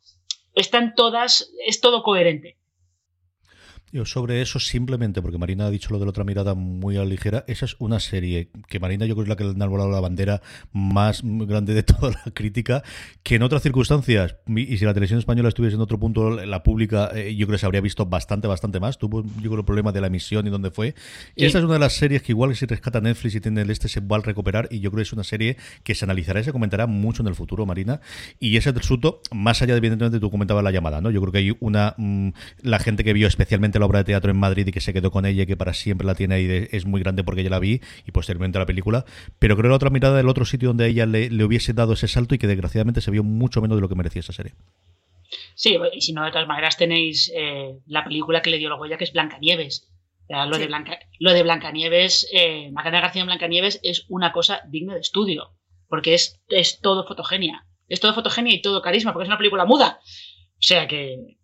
[0.54, 2.58] están todas, es todo coherente.
[3.92, 7.04] Yo sobre eso simplemente, porque Marina ha dicho lo de la otra mirada muy a
[7.04, 9.52] ligera, esa es una serie que Marina yo creo que es la que le ha
[9.52, 10.40] enarbolado la bandera
[10.72, 12.82] más grande de toda la crítica,
[13.22, 17.10] que en otras circunstancias, y si la televisión española estuviese en otro punto, la pública,
[17.14, 18.96] eh, yo creo que se habría visto bastante, bastante más.
[18.96, 20.94] Tuvo, yo creo, el problema de la emisión y dónde fue.
[21.36, 23.88] Esta es una de las series que igual si rescata Netflix y tiene el este
[23.88, 26.44] se va a recuperar, y yo creo que es una serie que se analizará y
[26.44, 28.00] se comentará mucho en el futuro, Marina.
[28.40, 31.10] Y ese suto más allá de, evidentemente, tú comentabas la llamada, ¿no?
[31.10, 32.30] Yo creo que hay una, mm,
[32.62, 35.10] la gente que vio especialmente la obra de teatro en Madrid y que se quedó
[35.10, 37.58] con ella y que para siempre la tiene ahí es muy grande porque ya la
[37.58, 39.04] vi y posteriormente la película.
[39.38, 42.08] Pero creo que la otra mirada del otro sitio donde ella le, hubiese dado ese
[42.08, 44.54] salto y que desgraciadamente se vio mucho menos de lo que merecía esa serie.
[45.54, 48.76] Sí, y si no, de todas maneras tenéis eh, la película que le dio la
[48.76, 49.88] huella, que es Blancanieves.
[50.28, 54.94] lo, de Blanca, lo de Blancanieves, eh, Magdalena García en Blancanieves es una cosa digna
[54.94, 55.54] de estudio,
[55.88, 57.66] porque es, es todo fotogenia.
[57.88, 60.00] Es todo fotogenia y todo carisma, porque es una película muda.
[60.02, 61.36] O sea que,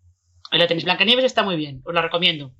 [0.51, 0.85] La tenéis.
[0.85, 2.51] Blancanieves está muy bien, os la recomiendo.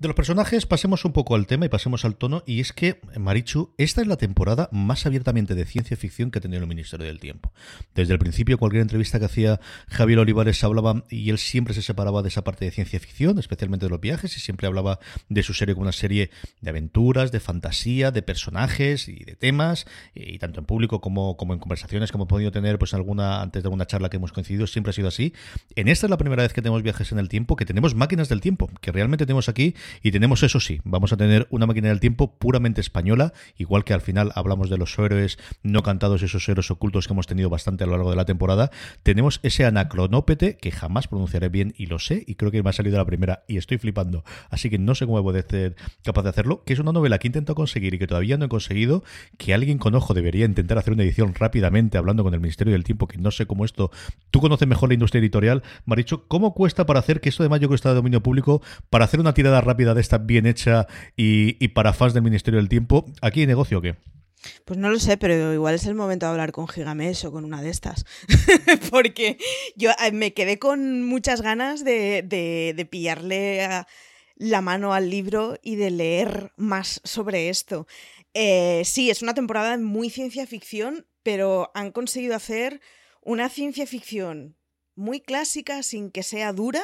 [0.00, 2.42] De los personajes, pasemos un poco al tema y pasemos al tono.
[2.46, 6.40] Y es que, Marichu, esta es la temporada más abiertamente de ciencia ficción que ha
[6.40, 7.52] tenido el Ministerio del Tiempo.
[7.94, 12.22] Desde el principio, cualquier entrevista que hacía Javier Olivares hablaba, y él siempre se separaba
[12.22, 15.52] de esa parte de ciencia ficción, especialmente de los viajes, y siempre hablaba de su
[15.52, 16.30] serie como una serie
[16.62, 21.58] de aventuras, de fantasía, de personajes y de temas, y tanto en público como, en
[21.58, 24.92] conversaciones que hemos podido tener pues alguna antes de alguna charla que hemos coincidido, siempre
[24.92, 25.34] ha sido así.
[25.76, 28.30] En esta es la primera vez que tenemos viajes en el tiempo, que tenemos máquinas
[28.30, 31.88] del tiempo, que realmente tenemos aquí y tenemos eso sí, vamos a tener una máquina
[31.88, 36.48] del tiempo puramente española, igual que al final hablamos de los héroes no cantados, esos
[36.48, 38.70] héroes ocultos que hemos tenido bastante a lo largo de la temporada.
[39.02, 42.72] Tenemos ese anacronópete que jamás pronunciaré bien y lo sé, y creo que me ha
[42.72, 46.22] salido la primera y estoy flipando, así que no sé cómo voy a ser capaz
[46.22, 48.48] de hacerlo, que es una novela que he intentado conseguir y que todavía no he
[48.48, 49.02] conseguido,
[49.38, 52.84] que alguien con ojo debería intentar hacer una edición rápidamente hablando con el Ministerio del
[52.84, 53.90] Tiempo, que no sé cómo esto,
[54.30, 57.42] tú conoces mejor la industria editorial, me ha dicho, ¿cómo cuesta para hacer que esto
[57.42, 60.86] de mayo cuesta de dominio público, para hacer una tirada rápida de esta bien hecha
[61.16, 63.96] y, para fans del Ministerio del Tiempo, ¿aquí hay negocio o qué?
[64.64, 67.44] Pues no lo sé, pero igual es el momento de hablar con Gigamesh o con
[67.44, 68.06] una de estas.
[68.90, 69.38] Porque
[69.76, 73.84] yo me quedé con muchas ganas de, pillarle
[74.36, 77.86] la mano al libro y de leer más sobre esto.
[78.32, 82.80] Eh, sí, es una temporada muy ciencia ficción, pero han conseguido hacer
[83.22, 84.56] una ciencia ficción
[84.94, 86.82] muy clásica sin que sea dura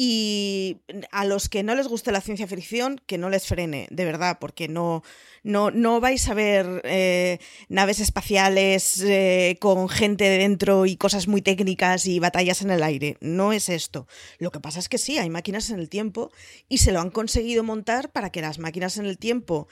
[0.00, 0.76] y
[1.10, 4.38] a los que no les guste la ciencia ficción, que no les frene, de verdad,
[4.38, 5.02] porque no,
[5.42, 11.42] no, no vais a ver eh, naves espaciales eh, con gente dentro y cosas muy
[11.42, 13.16] técnicas y batallas en el aire.
[13.20, 14.06] No es esto.
[14.38, 16.30] Lo que pasa es que sí, hay máquinas en el tiempo
[16.68, 19.66] y se lo han conseguido montar para que las máquinas en el tiempo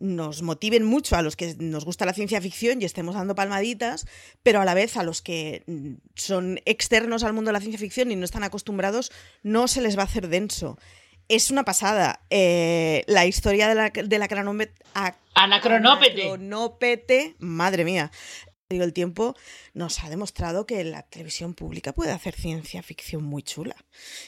[0.00, 4.06] nos motiven mucho a los que nos gusta la ciencia ficción y estemos dando palmaditas,
[4.42, 7.78] pero a la vez a los que mm, son externos al mundo de la ciencia
[7.78, 10.78] ficción y no están acostumbrados, no se les va a hacer denso.
[11.28, 12.24] Es una pasada.
[12.30, 14.26] Eh, la historia de la, de la
[15.34, 17.36] anacronópete.
[17.38, 18.10] madre mía.
[18.68, 19.34] El tiempo
[19.74, 23.74] nos ha demostrado que la televisión pública puede hacer ciencia ficción muy chula.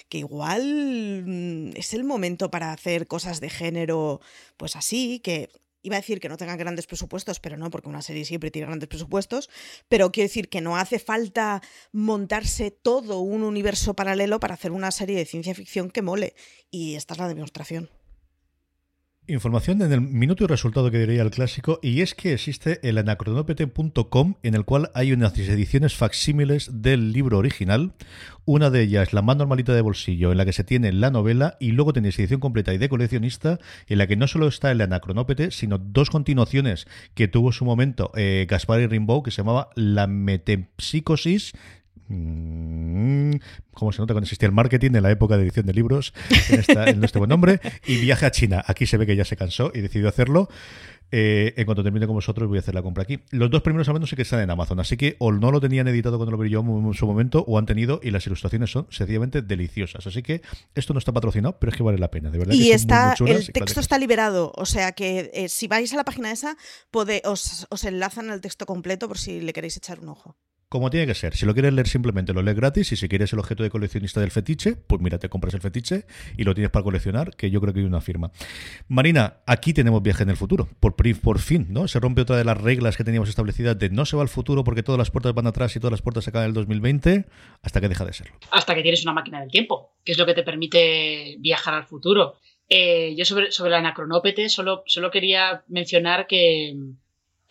[0.08, 4.20] Que igual mm, es el momento para hacer cosas de género,
[4.56, 5.48] pues así, que
[5.82, 8.66] iba a decir que no tengan grandes presupuestos, pero no, porque una serie siempre tiene
[8.66, 9.50] grandes presupuestos,
[9.88, 14.90] pero quiero decir que no hace falta montarse todo un universo paralelo para hacer una
[14.90, 16.34] serie de ciencia ficción que mole.
[16.70, 17.90] Y esta es la demostración.
[19.28, 22.98] Información en el minuto y resultado que diría el clásico, y es que existe el
[22.98, 27.92] anacronopete.com en el cual hay unas ediciones facsímiles del libro original.
[28.46, 31.56] Una de ellas, la más normalita de bolsillo, en la que se tiene la novela,
[31.60, 34.80] y luego tenéis edición completa y de coleccionista, en la que no solo está el
[34.80, 39.70] anacronópete, sino dos continuaciones que tuvo su momento eh, Gaspar y Rimbaud, que se llamaba
[39.76, 41.52] La Metempsicosis
[42.08, 43.34] Mm,
[43.72, 46.12] ¿Cómo se nota cuando existía el marketing en la época de edición de libros?
[46.68, 47.60] En, nuestro buen nombre.
[47.86, 48.62] Y viaje a China.
[48.66, 50.48] Aquí se ve que ya se cansó y decidió hacerlo.
[51.14, 53.20] Eh, en cuanto termine con vosotros, voy a hacer la compra aquí.
[53.30, 55.60] Los dos primeros al menos sí que están en Amazon, así que o no lo
[55.60, 58.70] tenían editado cuando lo vi yo en su momento, o han tenido, y las ilustraciones
[58.70, 60.06] son sencillamente deliciosas.
[60.06, 60.40] Así que
[60.74, 62.54] esto no está patrocinado, pero es que vale la pena, de verdad.
[62.54, 66.32] Y está, el texto está liberado, o sea que eh, si vais a la página
[66.32, 66.56] esa,
[67.24, 70.38] os, os enlazan el texto completo por si le queréis echar un ojo.
[70.72, 71.36] Como tiene que ser.
[71.36, 74.22] Si lo quieres leer simplemente lo lees gratis y si quieres el objeto de coleccionista
[74.22, 76.06] del fetiche, pues mira, te compras el fetiche
[76.38, 78.32] y lo tienes para coleccionar, que yo creo que hay una firma.
[78.88, 80.70] Marina, aquí tenemos viaje en el futuro.
[80.80, 81.88] Por, por fin, ¿no?
[81.88, 84.64] Se rompe otra de las reglas que teníamos establecidas de no se va al futuro
[84.64, 87.26] porque todas las puertas van atrás y todas las puertas se acaban en el 2020,
[87.60, 88.32] hasta que deja de serlo.
[88.50, 91.84] Hasta que tienes una máquina del tiempo, que es lo que te permite viajar al
[91.84, 92.36] futuro.
[92.70, 96.74] Eh, yo sobre, sobre la anacronópete solo, solo quería mencionar que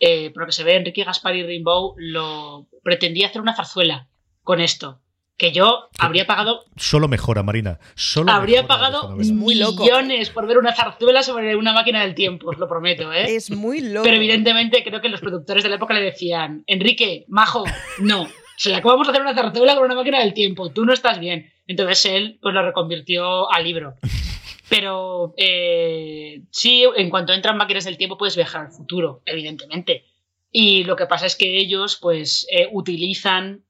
[0.04, 4.08] eh, por lo que se ve, Enrique Gaspar y Rimbaud lo pretendía hacer una zarzuela
[4.42, 5.00] con esto.
[5.36, 6.64] Que yo habría pagado.
[6.76, 7.78] Solo mejora, Marina.
[7.94, 12.68] Solo habría pagado millones por ver una zarzuela sobre una máquina del tiempo, os lo
[12.68, 13.36] prometo, ¿eh?
[13.36, 14.02] Es muy loco.
[14.02, 17.62] Pero evidentemente creo que los productores de la época le decían: Enrique, majo,
[18.00, 18.22] no.
[18.22, 20.70] O sea, ¿cómo vamos a hacer una zarzuela con una máquina del tiempo?
[20.70, 21.52] Tú no estás bien.
[21.68, 23.94] Entonces él pues lo reconvirtió a libro.
[24.68, 30.04] Pero eh, sí, en cuanto entran máquinas del tiempo puedes viajar al futuro, evidentemente.
[30.50, 33.64] Y lo que pasa es que ellos pues eh, utilizan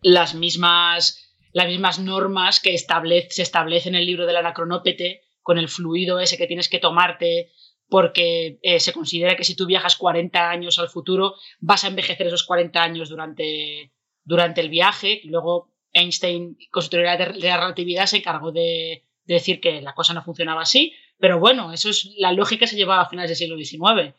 [0.00, 5.58] las mismas, las mismas normas que establece, se establecen en el libro del anacronópete con
[5.58, 7.50] el fluido ese que tienes que tomarte
[7.88, 12.26] porque eh, se considera que si tú viajas 40 años al futuro vas a envejecer
[12.26, 13.92] esos 40 años durante,
[14.24, 15.20] durante el viaje.
[15.24, 20.14] Luego Einstein, con su teoría de la relatividad, se encargó de, decir que la cosa
[20.14, 23.36] no funcionaba así, pero bueno, eso es la lógica que se llevaba a finales del
[23.36, 24.14] siglo XIX.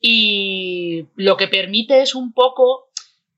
[0.00, 2.90] Y lo que permite es un poco,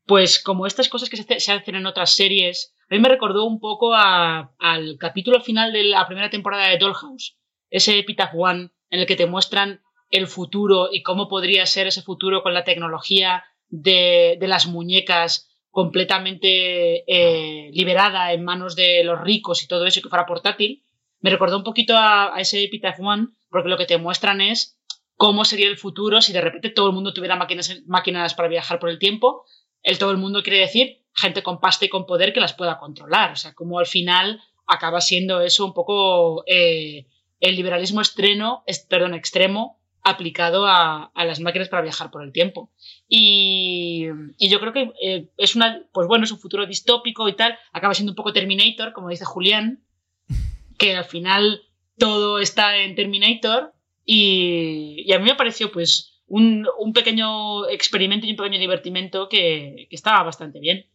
[0.06, 3.60] pues como estas cosas que se, hacen en otras series, a mí me recordó un
[3.60, 7.36] poco al capítulo final de la primera temporada de Dollhouse,
[7.70, 12.02] ese Epitaph One en el que te muestran el futuro y cómo podría ser ese
[12.02, 19.62] futuro con la tecnología de, las muñecas completamente eh, liberada en manos de los ricos
[19.62, 20.82] y todo eso, que fuera portátil,
[21.20, 24.78] me recordó un poquito a, ese Epitaph One, porque lo que te muestran es
[25.16, 28.78] cómo sería el futuro si de repente todo el mundo tuviera máquinas, máquinas para viajar
[28.78, 29.44] por el tiempo.
[29.82, 32.78] El todo el mundo quiere decir gente con pasta y con poder que las pueda
[32.78, 33.32] controlar.
[33.32, 37.06] O sea, como al final acaba siendo eso un poco eh,
[37.40, 42.70] el liberalismo estreno, perdón, extremo aplicado a, las máquinas para viajar por el tiempo.
[43.08, 44.06] Y,
[44.38, 47.94] yo creo que eh, es una, pues bueno, es un futuro distópico y tal, acaba
[47.94, 49.82] siendo un poco Terminator, como dice Julián,
[50.78, 51.62] que al final
[51.98, 58.36] todo está en Terminator y, a mí me pareció pues un, pequeño experimento y un
[58.36, 60.86] pequeño divertimento que, estaba bastante bien.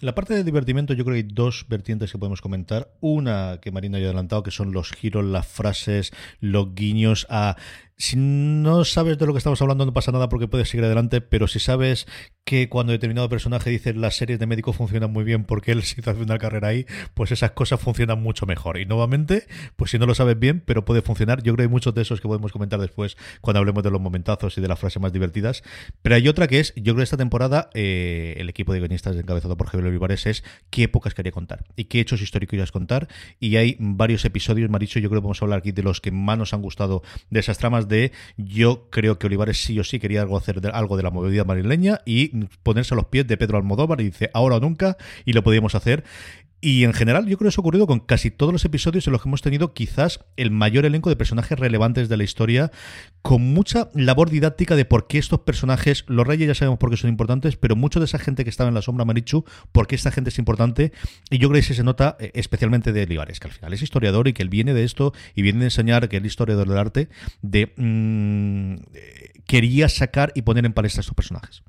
[0.00, 2.92] En la parte de divertimento yo creo que hay dos vertientes que podemos comentar.
[3.00, 7.56] Una que Marina ya ha adelantado, que son los giros, las frases, los guiños a
[7.98, 11.20] si no sabes de lo que estamos hablando no pasa nada porque puedes seguir adelante,
[11.20, 12.06] pero si sabes
[12.44, 16.00] que cuando determinado personaje dice las series de médicos funcionan muy bien porque él se
[16.00, 18.78] hizo una carrera ahí, pues esas cosas funcionan mucho mejor.
[18.78, 21.68] Y nuevamente, pues si no lo sabes bien, pero puede funcionar, yo creo que hay
[21.68, 24.78] muchos de esos que podemos comentar después cuando hablemos de los momentazos y de las
[24.78, 25.62] frases más divertidas.
[26.02, 29.16] Pero hay otra que es, yo creo que esta temporada eh, el equipo de guionistas
[29.16, 33.08] encabezado por Javier Olivares es qué épocas quería contar y qué hechos históricos querías contar.
[33.40, 36.12] Y hay varios episodios, Maricho, yo creo que vamos a hablar aquí de los que
[36.12, 39.98] más nos han gustado de esas tramas de yo creo que Olivares sí o sí
[39.98, 43.58] quería algo hacer algo de la movida marileña y ponerse a los pies de Pedro
[43.58, 46.04] Almodóvar y dice ahora o nunca y lo podíamos hacer
[46.60, 49.12] y en general, yo creo que eso ha ocurrido con casi todos los episodios en
[49.12, 52.72] los que hemos tenido quizás el mayor elenco de personajes relevantes de la historia,
[53.20, 56.96] con mucha labor didáctica de por qué estos personajes, los reyes ya sabemos por qué
[56.96, 59.96] son importantes, pero mucho de esa gente que estaba en la sombra, Marichu, por qué
[59.96, 60.92] esta gente es importante.
[61.30, 64.26] Y yo creo que se nota eh, especialmente de Olivares, que al final es historiador
[64.26, 67.08] y que él viene de esto y viene de enseñar que el historiador del arte
[67.42, 71.62] de mm, eh, quería sacar y poner en palestra a estos personajes.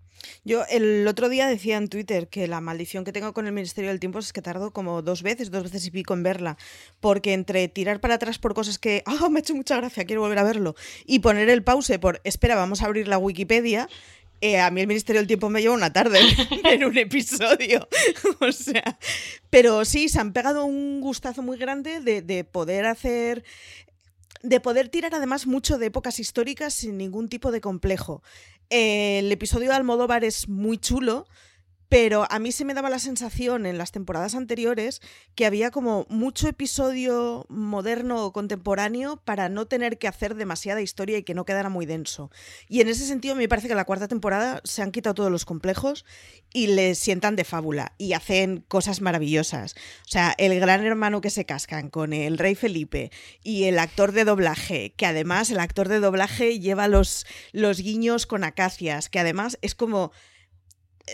[0.44, 3.90] Yo el otro día decía en Twitter que la maldición que tengo con el Ministerio
[3.90, 6.58] del Tiempo es que tardo como dos veces, dos veces y pico en verla,
[7.00, 10.22] porque entre tirar para atrás por cosas que, ah, me ha hecho mucha gracia, quiero
[10.22, 13.88] volver a verlo, y poner el pause por, espera, vamos a abrir la Wikipedia,
[14.40, 16.20] eh, a mí el Ministerio del Tiempo me lleva una tarde
[16.64, 17.88] en un episodio.
[18.40, 19.00] o sea,
[19.50, 23.44] pero sí, se han pegado un gustazo muy grande de, de poder hacer
[24.44, 28.22] de poder tirar además mucho de épocas históricas sin ningún tipo de complejo.
[28.70, 31.28] El episodio de Almodóvar es muy chulo,
[31.90, 35.02] pero a mí se me daba la sensación en las temporadas anteriores
[35.36, 41.18] que había como mucho episodio moderno o contemporáneo para no tener que hacer demasiada historia
[41.18, 42.30] y que no quedara muy denso.
[42.68, 45.46] Y en ese sentido me parece que la cuarta temporada se han quitado todos los
[45.46, 46.06] complejos
[46.54, 49.76] y le sientan de fábula y hacen cosas maravillosas.
[50.06, 53.12] O sea, el gran hermano que se cascan con el rey Felipe
[53.44, 58.26] y el actor de doblaje, que además el actor de doblaje lleva los, los guiños
[58.26, 60.12] con acacias, que además es como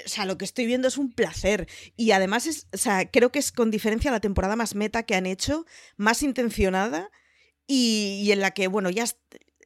[0.06, 1.68] o sea, lo que estoy viendo es un placer.
[1.96, 5.16] Y además, es, o sea, creo que es con diferencia la temporada más meta que
[5.16, 5.66] han hecho,
[5.98, 7.12] más intencionada
[7.68, 9.06] y, y en la que, bueno, ya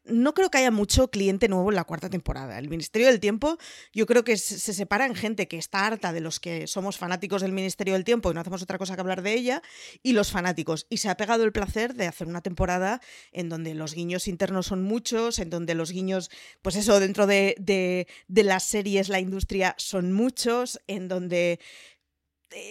[0.09, 2.57] no creo que haya mucho cliente nuevo en la cuarta temporada.
[2.59, 3.57] El Ministerio del Tiempo,
[3.93, 7.41] yo creo que se separa en gente que está harta de los que somos fanáticos
[7.41, 9.61] del Ministerio del Tiempo y no hacemos otra cosa que hablar de ella,
[10.03, 10.87] y los fanáticos.
[10.89, 14.67] Y se ha pegado el placer de hacer una temporada en donde los guiños internos
[14.67, 16.29] son muchos, en donde los guiños,
[16.61, 21.59] pues eso, dentro de, de, de las series, la industria son muchos, en donde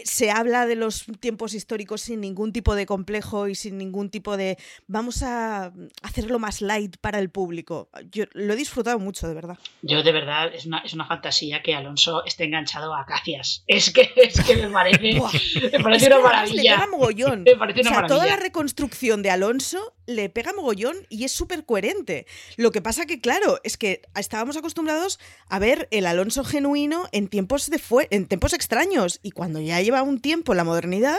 [0.04, 4.36] se habla de los tiempos históricos sin ningún tipo de complejo y sin ningún tipo
[4.36, 7.90] de vamos a hacerlo más light para el público.
[8.10, 9.58] Yo lo he disfrutado mucho, de verdad.
[9.82, 13.64] Yo de verdad es una, es una fantasía que Alonso esté enganchado a Acacias.
[13.66, 15.20] Es que, es que me parece,
[15.72, 16.78] me parece una maravilla.
[16.78, 17.42] Le mogollón.
[17.46, 21.32] Me parece una o sea, toda la reconstrucción de Alonso le pega mogollón y es
[21.32, 22.26] súper coherente.
[22.56, 27.28] Lo que pasa que, claro, es que estábamos acostumbrados a ver el Alonso genuino en
[27.28, 27.80] tiempos, de
[28.10, 31.18] en tiempos extraños y cuando ya lleva un tiempo la modernidad,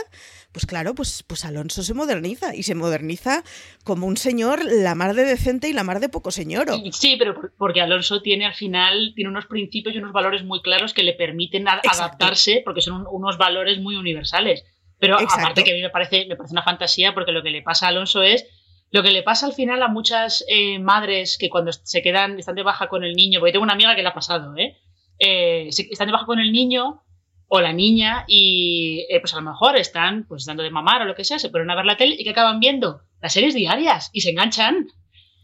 [0.51, 3.43] pues claro, pues, pues Alonso se moderniza y se moderniza
[3.83, 6.67] como un señor la mar de decente y la mar de poco señor.
[6.91, 10.93] Sí, pero porque Alonso tiene al final tiene unos principios y unos valores muy claros
[10.93, 14.63] que le permiten adaptarse porque son unos valores muy universales.
[14.99, 17.61] Pero aparte que a mí me parece, me parece una fantasía porque lo que le
[17.61, 18.45] pasa a Alonso es
[18.89, 22.55] lo que le pasa al final a muchas eh, madres que cuando se quedan, están
[22.55, 24.77] de baja con el niño, porque tengo una amiga que le ha pasado, ¿eh?
[25.19, 27.03] eh están de baja con el niño
[27.49, 31.05] o la niña y eh, pues a lo mejor están pues dando de mamar o
[31.05, 33.53] lo que sea, se ponen a ver la tele y que acaban viendo las series
[33.53, 34.87] diarias y se enganchan.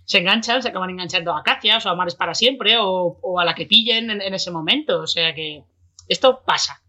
[0.06, 3.56] Se enganchan, se acaban enganchando a Acacias o a Mares para siempre o, a la
[3.56, 5.00] que pillen en, ese momento.
[5.00, 5.64] O sea que
[6.10, 6.84] esto pasa.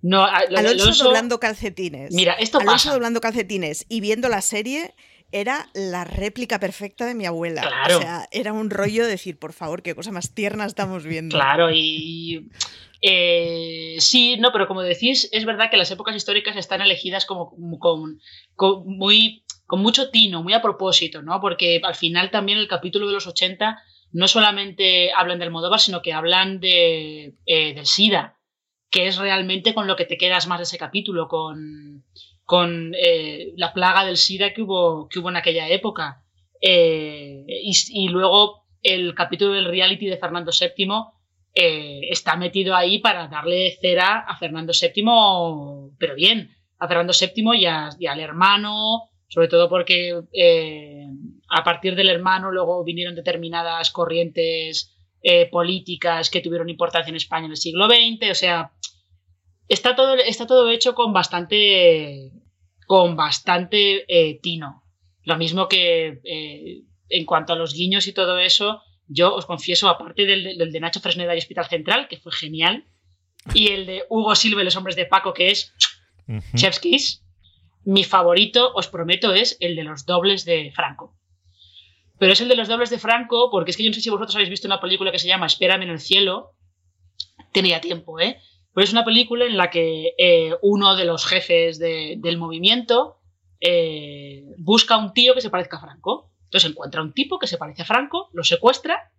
[0.00, 2.14] No, Alonso, doblando calcetines.
[2.14, 4.94] Mira, esto Alonso doblando calcetines y viendo la serie
[5.34, 7.62] era la réplica perfecta de mi abuela.
[7.62, 7.98] Claro.
[7.98, 11.34] O sea, era un rollo de decir, por favor, qué cosa más tierna estamos viendo.
[11.34, 12.48] Claro, y
[13.02, 17.50] eh, sí, no, pero como decís, es verdad que las épocas históricas están elegidas como,
[17.80, 18.20] con,
[18.54, 21.40] con, muy, con mucho tino, muy a propósito, ¿no?
[21.40, 23.82] Porque al final también el capítulo de los 80
[24.12, 28.38] no solamente hablan del Modóvar, sino que hablan de, eh, del SIDA,
[28.88, 32.04] que es realmente con lo que te quedas más de ese capítulo, con,
[32.44, 36.22] con eh, la plaga del SIDA que hubo, que hubo en aquella época.
[36.60, 40.88] Eh, y, y, luego el capítulo del reality de Fernando VII
[41.54, 47.56] eh, está metido ahí para darle cera a Fernando VII, pero bien, a Fernando VII
[47.56, 51.06] y, a, y al hermano, sobre todo porque eh,
[51.48, 57.46] a partir del hermano luego vinieron determinadas corrientes eh, políticas que tuvieron importancia en España
[57.46, 58.72] en el siglo XX, o sea,
[59.68, 62.32] está todo, está todo hecho con bastante,
[62.86, 64.82] con bastante eh, tino.
[65.22, 69.88] Lo mismo que eh, en cuanto a los guiños y todo eso, yo os confieso,
[69.88, 72.86] aparte del, del, de Nacho Fresneda y Hospital Central, que fue genial,
[73.52, 75.72] y el de Hugo Silva y los hombres de Paco, que es
[76.28, 76.54] uh -huh.
[76.56, 77.22] Chef's Kiss,
[77.84, 81.14] mi favorito, os prometo, es el de los dobles de Franco.
[82.18, 84.08] Pero es el de los dobles de Franco, porque es que yo no sé si
[84.08, 86.52] vosotros habéis visto una película que se llama Espérame en el cielo.
[87.52, 88.38] Tenía tiempo, ¿eh?
[88.74, 93.18] Pero es una película en la que eh, uno de los jefes de, del movimiento
[93.60, 96.32] eh, busca a un tío que se parezca a Franco.
[96.44, 99.12] Entonces encuentra un tipo que se parece a Franco, lo secuestra,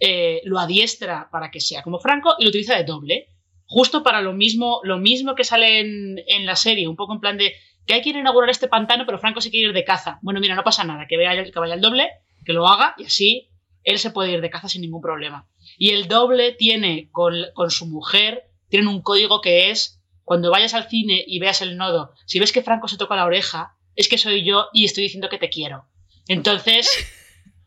[0.00, 3.28] eh, lo adiestra para que sea como Franco y lo utiliza de doble.
[3.66, 7.38] Justo para lo mismo, lo mismo que sale en, la serie, un poco en plan
[7.38, 7.54] de
[7.86, 10.18] que hay que inaugurar este pantano, pero Franco se quiere ir de caza.
[10.22, 12.10] Bueno, mira, no pasa nada, que, vaya, que vaya el doble,
[12.44, 13.48] que lo haga y así
[13.84, 15.48] él se puede ir de caza sin ningún problema.
[15.78, 20.88] Y el doble tiene con su mujer, tienen un código que es, cuando vayas al
[20.88, 24.16] cine y veas el nodo, si ves que Franco se toca la oreja, es que
[24.16, 25.84] soy yo y estoy diciendo que te quiero.
[26.26, 26.88] Entonces,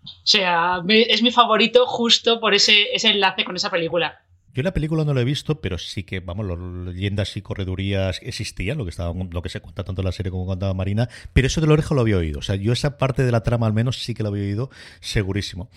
[0.04, 4.26] o sea, es mi favorito justo por ese, ese enlace con esa película.
[4.56, 8.20] Yo la película no la he visto, pero sí que, vamos, las leyendas y corredurías
[8.24, 11.08] existían, lo que estaba, lo que se cuenta tanto en la serie como contaba Marina,
[11.34, 12.40] pero eso de la oreja lo había oído.
[12.40, 14.72] O sea, yo esa parte de la trama al menos sí que la había oído
[15.02, 15.70] segurísimo.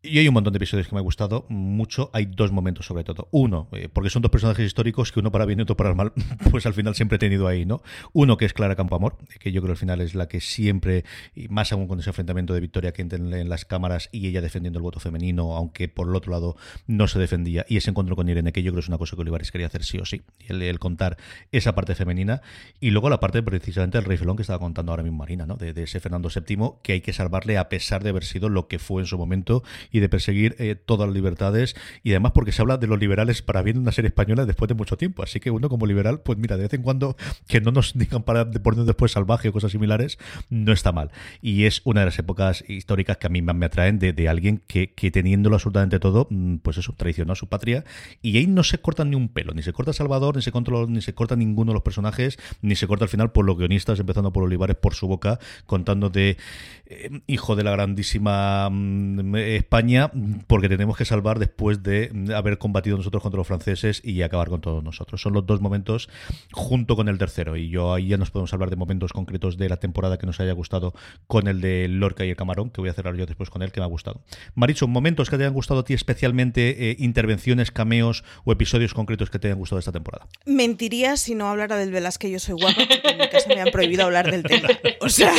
[0.00, 2.08] Y hay un montón de episodios que me ha gustado mucho.
[2.12, 3.26] Hay dos momentos, sobre todo.
[3.32, 6.12] Uno, eh, porque son dos personajes históricos que uno para bien y otro para mal,
[6.52, 7.82] pues al final siempre he tenido ahí, ¿no?
[8.12, 11.48] Uno que es Clara Campoamor, que yo creo al final es la que siempre, y
[11.48, 14.78] más aún con ese enfrentamiento de Victoria que en, en las cámaras y ella defendiendo
[14.78, 18.28] el voto femenino, aunque por el otro lado no se defendía, y ese encuentro con
[18.28, 20.62] Irene, que yo creo es una cosa que Olivares quería hacer sí o sí, el,
[20.62, 21.16] el contar
[21.50, 22.40] esa parte femenina,
[22.78, 25.56] y luego la parte precisamente del Rey Felón que estaba contando ahora mismo Marina, ¿no?
[25.56, 28.68] De, de ese Fernando VII, que hay que salvarle a pesar de haber sido lo
[28.68, 32.52] que fue en su momento y de perseguir eh, todas las libertades y además porque
[32.52, 35.22] se habla de los liberales para bien una serie española después de mucho tiempo.
[35.22, 37.16] Así que uno como liberal, pues mira, de vez en cuando
[37.48, 40.18] que no nos digan para poner después salvaje o cosas similares,
[40.50, 41.10] no está mal.
[41.42, 44.28] Y es una de las épocas históricas que a mí más me atraen de, de
[44.28, 46.28] alguien que, que, teniéndolo absolutamente todo,
[46.62, 47.84] pues eso, traicionó a su patria.
[48.22, 50.86] Y ahí no se corta ni un pelo, ni se corta Salvador, ni se, controla,
[50.90, 53.98] ni se corta ninguno de los personajes, ni se corta al final por los guionistas,
[54.00, 56.36] empezando por Olivares por su boca, contando de
[56.86, 59.77] eh, hijo de la grandísima mm, España,
[60.46, 64.60] porque tenemos que salvar después de haber combatido nosotros contra los franceses y acabar con
[64.60, 65.20] todos nosotros.
[65.20, 66.08] Son los dos momentos
[66.52, 69.68] junto con el tercero y yo ahí ya nos podemos hablar de momentos concretos de
[69.68, 70.94] la temporada que nos haya gustado
[71.26, 73.72] con el de Lorca y el Camarón, que voy a cerrar yo después con él,
[73.72, 74.22] que me ha gustado.
[74.54, 79.30] Maricho, momentos que te hayan gustado a ti especialmente, eh, intervenciones, cameos o episodios concretos
[79.30, 80.26] que te hayan gustado esta temporada.
[80.46, 83.70] Mentiría si no hablara del Velázquez yo soy guapa, porque en mi casa me han
[83.70, 84.68] prohibido hablar del tema.
[85.00, 85.32] O sea,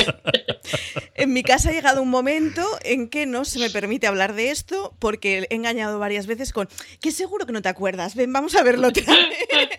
[1.15, 4.51] en mi casa ha llegado un momento en que no se me permite hablar de
[4.51, 6.69] esto porque he engañado varias veces con
[7.01, 9.69] que seguro que no te acuerdas, ven, vamos a verlo otra vez.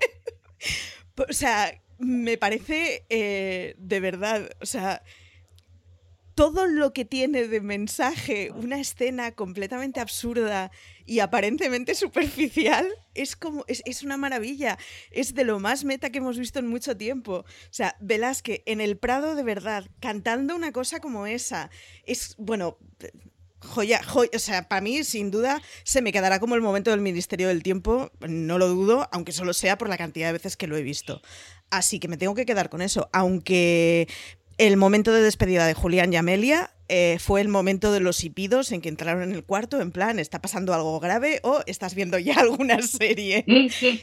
[1.28, 5.02] o sea, me parece eh, de verdad, o sea,
[6.34, 10.70] todo lo que tiene de mensaje una escena completamente absurda
[11.04, 14.78] y aparentemente superficial es como es, es, una maravilla
[15.10, 18.80] es de lo más meta que hemos visto en mucho tiempo o sea Velázquez en
[18.80, 21.68] el Prado de verdad cantando una cosa como esa
[22.06, 22.78] es bueno
[23.60, 27.00] joya, joya, o sea, para mí sin duda se me quedará como el momento del
[27.00, 30.66] Ministerio del Tiempo, no lo dudo, aunque solo sea por la cantidad de veces que
[30.66, 31.20] lo he visto.
[31.70, 34.08] Así que me tengo que quedar con eso, aunque
[34.58, 38.72] el momento de despedida de Julián y Amelia eh, fue el momento de los hipidos
[38.72, 42.18] en que entraron en el cuarto, en plan, ¿está pasando algo grave o estás viendo
[42.18, 43.44] ya alguna serie?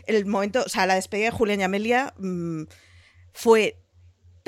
[0.08, 2.64] el momento, o sea, la despedida de Julián y Amelia mmm,
[3.34, 3.78] fue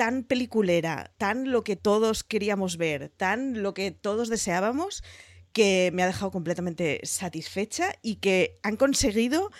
[0.00, 5.04] tan peliculera, tan lo que todos queríamos ver, tan lo que todos deseábamos,
[5.52, 9.50] que me ha dejado completamente satisfecha y que han conseguido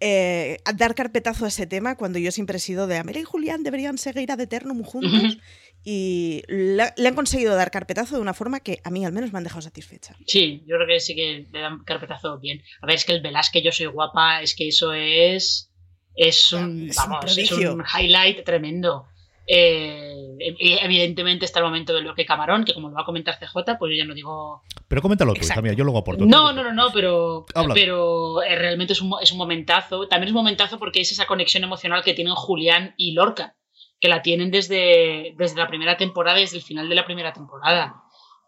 [0.00, 3.62] eh, dar carpetazo a ese tema cuando yo siempre he sido de Amelia y Julián
[3.62, 5.38] deberían seguir ad eternum juntos.
[5.82, 9.38] Y le, han conseguido dar carpetazo de una forma que a mí al menos me
[9.38, 10.14] han dejado satisfecha.
[10.26, 12.62] Sí, yo creo que sí que le dan carpetazo bien.
[12.82, 15.72] A ver, es que el Velázquez Yo Soy Guapa, es que eso es.
[16.14, 19.06] Es un, vamos, es un highlight tremendo.
[19.50, 23.38] Eh, evidentemente está el momento de lo que Camarón, que como lo va a comentar
[23.38, 24.62] CJ, pues yo ya no digo.
[24.86, 26.26] Pero coméntalo tú, también, yo luego aporto.
[26.26, 30.06] No, no, no, no, pero, pero eh, realmente es un, es un momentazo.
[30.06, 33.56] También es un momentazo porque es esa conexión emocional que tienen Julián y Lorca,
[33.98, 38.02] que la tienen desde, desde la primera temporada, desde el final de la primera temporada.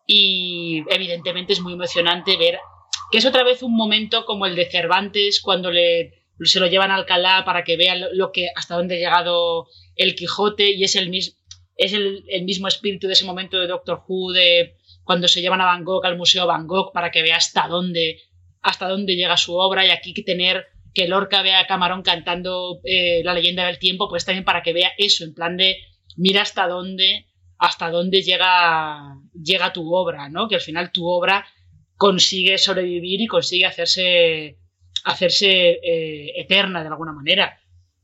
[0.07, 2.59] Y evidentemente es muy emocionante ver
[3.11, 6.91] que es otra vez un momento como el de Cervantes cuando le se lo llevan
[6.91, 9.67] a Alcalá para que vean lo que hasta dónde ha llegado
[9.97, 11.41] el Quijote y es el mismo
[11.77, 15.81] es el, mismo espíritu de ese momento de Doctor Who de cuando se llevan a
[15.81, 18.21] Gogh al museo Gogh para que vea hasta dónde
[18.61, 23.23] hasta dónde llega su obra y aquí tener que Lorca vea a Camarón cantando eh,
[23.25, 25.79] la leyenda del tiempo pues también para que vea eso en plan de
[26.17, 27.27] mira hasta dónde
[27.57, 31.47] hasta dónde llega llega tu obra no que al final tu obra
[31.97, 34.60] consigue sobrevivir y consigue hacerse
[35.05, 37.59] hacerse eh, eterna de alguna manera.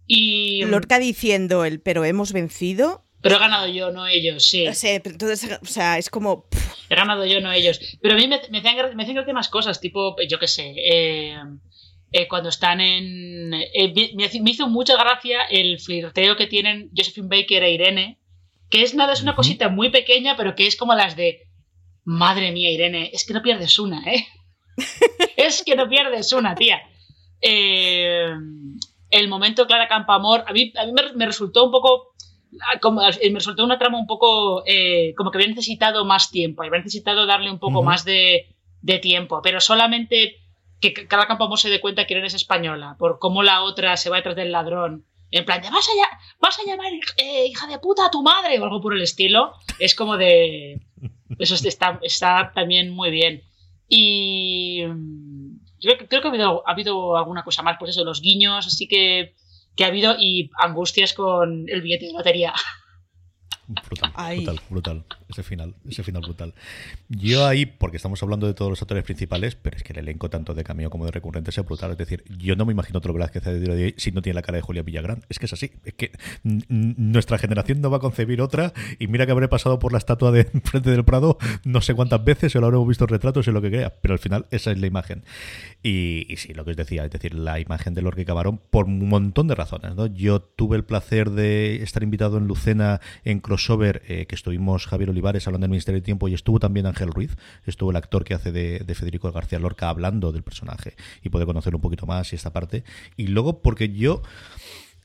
[0.06, 3.04] Y, Lorca diciendo el pero hemos vencido.
[3.22, 4.68] Pero he ganado yo, no ellos, sí.
[4.68, 6.46] O sea, entonces, o sea es como.
[6.88, 7.80] He ganado yo, no ellos.
[8.00, 10.74] Pero a mí me, me hacen, me hacen más cosas, tipo, yo qué sé.
[10.76, 11.36] Eh,
[12.12, 13.50] eh, cuando están en.
[13.50, 18.18] me, hizo mucha gracia el flirteo que tienen Josephine Baker e Irene.
[18.70, 21.42] Que es nada, es una cosita muy pequeña, pero que es como las de.
[22.04, 24.24] Madre mía, Irene, es que no pierdes una, ¿eh?
[25.36, 26.82] es que no pierdes una, tía.
[27.40, 28.28] Eh,
[29.10, 32.14] el momento Clara Campamor, a mí, a mí me, resultó un poco.
[32.80, 34.62] Como, me resultó una trama un poco.
[34.66, 38.48] Eh, como que había necesitado más tiempo, había necesitado darle un poco más de,
[39.02, 40.36] tiempo, pero solamente
[40.80, 44.16] que Clara Campamor se dé cuenta que eres española, por cómo la otra se va
[44.16, 45.04] detrás del ladrón.
[45.32, 48.60] En plan, de, vas a, vas a llamar eh, hija de puta a tu madre
[48.60, 49.52] o algo por el estilo.
[49.78, 50.80] Es como de.
[51.38, 53.42] Eso está, está también muy bien.
[53.88, 54.82] Y
[55.78, 58.88] yo creo que ha habido, ha habido alguna cosa más, pues eso, los guiños, así
[58.88, 59.34] que,
[59.76, 62.52] que ha habido y angustias con el billete de lotería.
[63.68, 65.04] Brutal, brutal, brutal.
[65.28, 66.54] Ese final, ese final brutal.
[67.08, 70.30] Yo ahí, porque estamos hablando de todos los actores principales, pero es que el elenco
[70.30, 71.90] tanto de cameo como de recurrente es brutal.
[71.90, 74.62] Es decir, yo no me imagino otro Velázquez de si no tiene la cara de
[74.62, 75.24] Julia Villagrán.
[75.28, 75.72] Es que es así.
[75.84, 76.12] Es que
[76.68, 78.72] nuestra generación no va a concebir otra.
[79.00, 82.24] Y mira que habré pasado por la estatua de frente del Prado no sé cuántas
[82.24, 83.94] veces, o lo habremos visto retratos y lo que crea.
[84.00, 85.24] Pero al final, esa es la imagen.
[85.82, 89.08] Y, sí, lo que os decía, es decir, la imagen de Lorque Camarón por un
[89.08, 89.96] montón de razones.
[89.96, 90.06] ¿no?
[90.06, 95.10] Yo tuve el placer de estar invitado en Lucena en crossover, eh, que estuvimos Javier
[95.24, 98.52] Hablando del Ministerio del Tiempo y estuvo también Ángel Ruiz, estuvo el actor que hace
[98.52, 102.36] de, de, Federico García Lorca hablando del personaje y puede conocerlo un poquito más y
[102.36, 102.84] esta parte.
[103.16, 104.22] Y luego porque yo...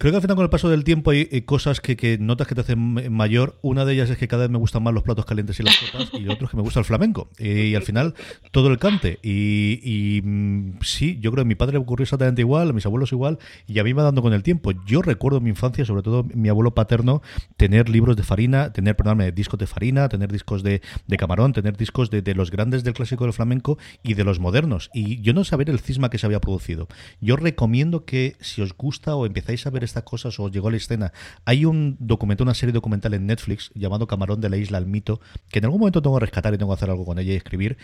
[0.01, 2.61] Creo que al final con el paso del tiempo hay, cosas que, notas que te
[2.61, 3.59] hacen mayor.
[3.61, 5.77] Una de ellas es que cada vez me gustan más los platos calientes y las
[5.77, 7.29] copas y otro es que me gusta el flamenco.
[7.37, 8.15] Y, al final
[8.49, 9.19] todo el cante.
[9.21, 12.83] Y, mm, sí, yo creo que a mi padre le ocurrió exactamente igual, a mis
[12.87, 13.37] abuelos igual,
[13.67, 14.71] y a mí va dando con el tiempo.
[14.87, 17.21] Yo recuerdo en mi infancia, sobre todo mi abuelo paterno,
[17.55, 20.81] tener libros de farina, tener, perdóname, discos de farina, tener discos de,
[21.19, 24.89] camarón, tener discos de, de, los grandes del clásico del flamenco y de los modernos.
[24.95, 26.87] Y yo no saber el cisma que se había producido.
[27.19, 30.71] Yo recomiendo que si os gusta o empezáis a ver estas cosas o llegó a
[30.71, 31.13] la escena.
[31.45, 35.21] Hay un documento, una serie documental en Netflix llamado Camarón de la Isla al Mito,
[35.49, 37.35] que en algún momento tengo que rescatar y tengo que hacer algo con ella y
[37.35, 37.77] escribir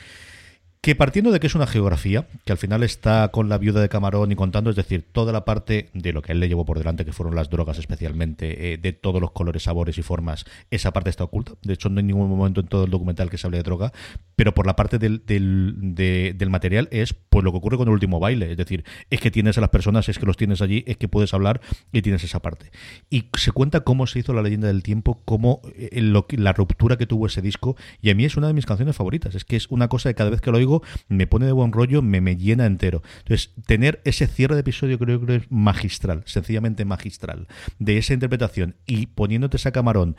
[0.87, 3.89] que partiendo de que es una geografía, que al final está con la viuda de
[3.89, 6.77] Camarón y contando, es decir, toda la parte de lo que él le llevó por
[6.77, 10.93] delante, que fueron las drogas especialmente, eh, de todos los colores, sabores y formas, esa
[10.93, 11.55] parte está oculta.
[11.61, 13.91] De hecho, no hay ningún momento en todo el documental que se hable de droga,
[14.37, 18.21] pero por la parte del, del, material es pues lo que ocurre con el último
[18.21, 20.95] baile, es decir, es que tienes a las personas, es que los tienes allí, es
[20.95, 21.59] que puedes hablar
[21.91, 22.71] y tienes esa parte.
[23.09, 26.01] Y se cuenta cómo se hizo la leyenda del tiempo, cómo eh,
[26.37, 29.35] la ruptura que tuvo ese disco, y a mí es una de mis canciones favoritas,
[29.35, 30.76] es que es una cosa que cada vez que lo oigo
[31.07, 33.01] me pone de buen rollo, me, me llena entero.
[33.19, 37.47] Entonces, tener ese cierre de episodio creo que es magistral, sencillamente magistral,
[37.79, 40.15] de esa interpretación y poniéndote esa camarón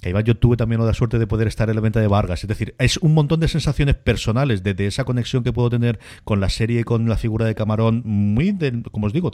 [0.00, 2.42] que yo tuve también la suerte de poder estar en la venta de Vargas.
[2.42, 6.40] Es decir, es un montón de sensaciones personales de, esa conexión que puedo tener con
[6.40, 9.30] la serie con la figura de Camarón, muy de, como os digo,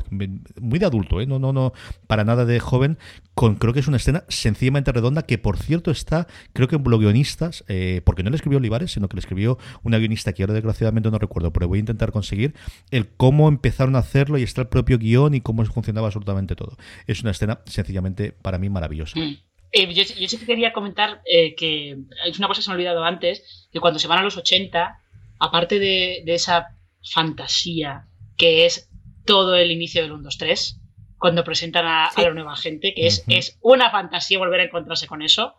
[0.60, 1.26] muy de adulto, ¿eh?
[1.26, 1.72] no, no, no,
[2.06, 2.98] para nada de joven.
[3.34, 7.00] Creo que es una escena sencillamente redonda que, por cierto, está, creo que en los
[7.00, 10.54] guionistas, eh, porque no le escribió Olivares, sino que le escribió una guionista que ahora
[10.54, 12.54] desgraciadamente no recuerdo, pero voy a intentar conseguir
[12.90, 16.76] el cómo empezaron a hacerlo y está el propio guion y cómo funcionaba absolutamente todo.
[17.06, 19.18] Es una escena sencillamente para mí maravillosa.
[19.18, 19.51] Mm.
[19.72, 21.96] Eh, yo, sí que quería comentar eh, que
[22.26, 24.36] es una cosa que se me ha olvidado antes, que cuando se van a los
[24.36, 25.00] 80,
[25.38, 28.06] aparte de, esa fantasía
[28.36, 28.90] que es
[29.24, 30.80] todo el inicio del 1, 2, 3,
[31.18, 35.22] cuando presentan a, la nueva gente, que es, es, una fantasía volver a encontrarse con
[35.22, 35.54] eso.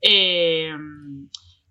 [0.00, 0.72] Eh,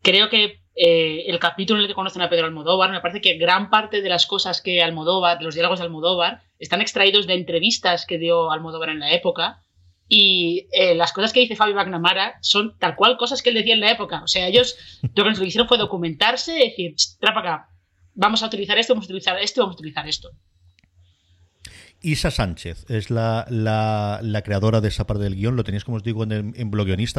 [0.02, 3.38] creo que eh, el capítulo en el que conocen a Pedro Almodóvar, me parece que
[3.38, 8.06] gran parte de las cosas que Almodóvar, los diálogos de Almodóvar, están extraídos de entrevistas
[8.06, 9.62] que dio Almodóvar en la época.
[10.08, 13.74] Y eh, las cosas que dice Fabio McNamara son tal cual cosas que él decía
[13.74, 14.22] en la época.
[14.24, 14.78] O sea, ellos
[15.16, 17.70] lo que hicieron fue documentarse decir, trapa acá,
[18.14, 20.32] vamos a utilizar esto, vamos a utilizar esto, vamos a utilizar esto.
[22.02, 25.56] Isa Sánchez es la, la, creadora de esa parte del guion.
[25.56, 26.54] Lo tenéis, como os digo, en,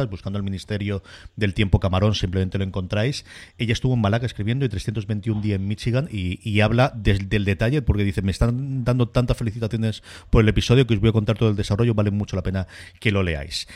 [0.09, 1.03] buscando el Ministerio
[1.35, 3.25] del Tiempo Camarón, simplemente lo encontráis.
[3.57, 8.03] Ella estuvo en Malaga escribiendo y 321 días en Michigan y, habla del detalle porque
[8.03, 11.49] dice, me están dando tantas felicitaciones por el episodio que os voy a contar todo
[11.49, 12.67] el desarrollo, vale mucho la pena
[12.99, 13.67] que lo leáis.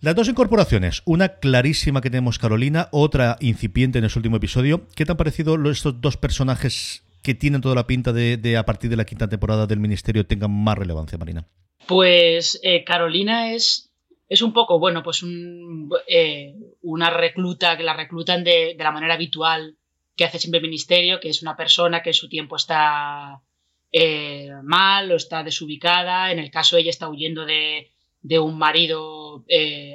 [0.00, 4.86] Las dos incorporaciones, una clarísima que tenemos Carolina, otra incipiente en ese último episodio.
[4.94, 8.90] ¿Qué te han parecido estos dos personajes que tienen toda la pinta de, a partir
[8.90, 11.46] de la quinta temporada del Ministerio tengan más relevancia, Marina?
[11.86, 13.90] Pues eh, Carolina es,
[14.28, 15.24] es un poco, bueno, pues
[16.08, 19.76] eh, una recluta que la reclutan de, la manera habitual
[20.16, 23.40] que hace siempre el Ministerio, que es una persona que en su tiempo está
[23.92, 26.30] eh, mal o está desubicada.
[26.30, 27.90] En el caso ella está huyendo de,
[28.20, 29.44] de un marido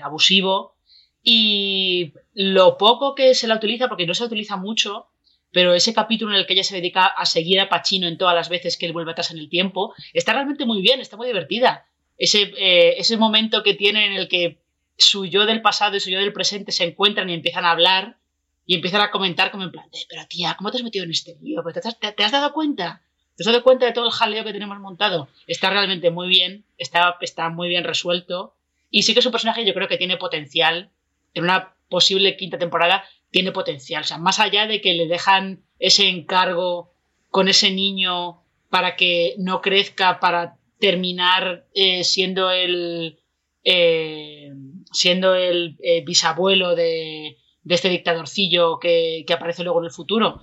[0.04, 0.76] abusivo.
[1.22, 5.08] Y lo poco que se la utiliza, porque no se utiliza mucho,
[5.56, 8.36] pero ese capítulo en el que ella se dedica a seguir a Pacino en todas
[8.36, 11.28] las veces que él vuelve atrás en el tiempo, está realmente muy bien, está muy
[11.28, 11.86] divertida.
[12.18, 14.60] Ese, eh, ese momento que tiene en el que
[14.98, 18.18] su yo del pasado y su yo del presente se encuentran y empiezan a hablar
[18.66, 21.38] y empiezan a comentar como en plan, pero tía, ¿cómo te has metido en este
[21.42, 21.64] lío?
[21.64, 23.02] ¿Te has, te, has dado cuenta?
[23.38, 25.30] ¿Te has dado cuenta de todo el jaleo que tenemos montado?
[25.48, 28.56] Está realmente muy bien, está, está muy bien resuelto
[28.92, 30.90] y sí que es un personaje yo creo que tiene potencial
[31.34, 33.06] en una posible quinta temporada
[33.36, 34.04] tiene potencial.
[34.04, 36.94] O sea, más allá de que le dejan ese encargo
[37.30, 43.20] con ese niño para que no crezca, para terminar eh, siendo el
[43.66, 44.54] eh,
[44.90, 47.36] siendo el eh, bisabuelo de,
[47.68, 50.42] este dictadorcillo que, aparece luego en el futuro.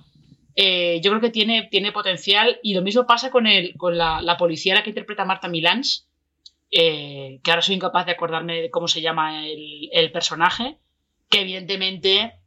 [0.55, 4.36] yo creo que tiene, tiene potencial y lo mismo pasa con, el, con la, la
[4.36, 6.11] policía la que interpreta Marta Milans,
[6.70, 10.76] que ahora soy incapaz de acordarme de cómo se llama el, el personaje,
[11.30, 12.41] que evidentemente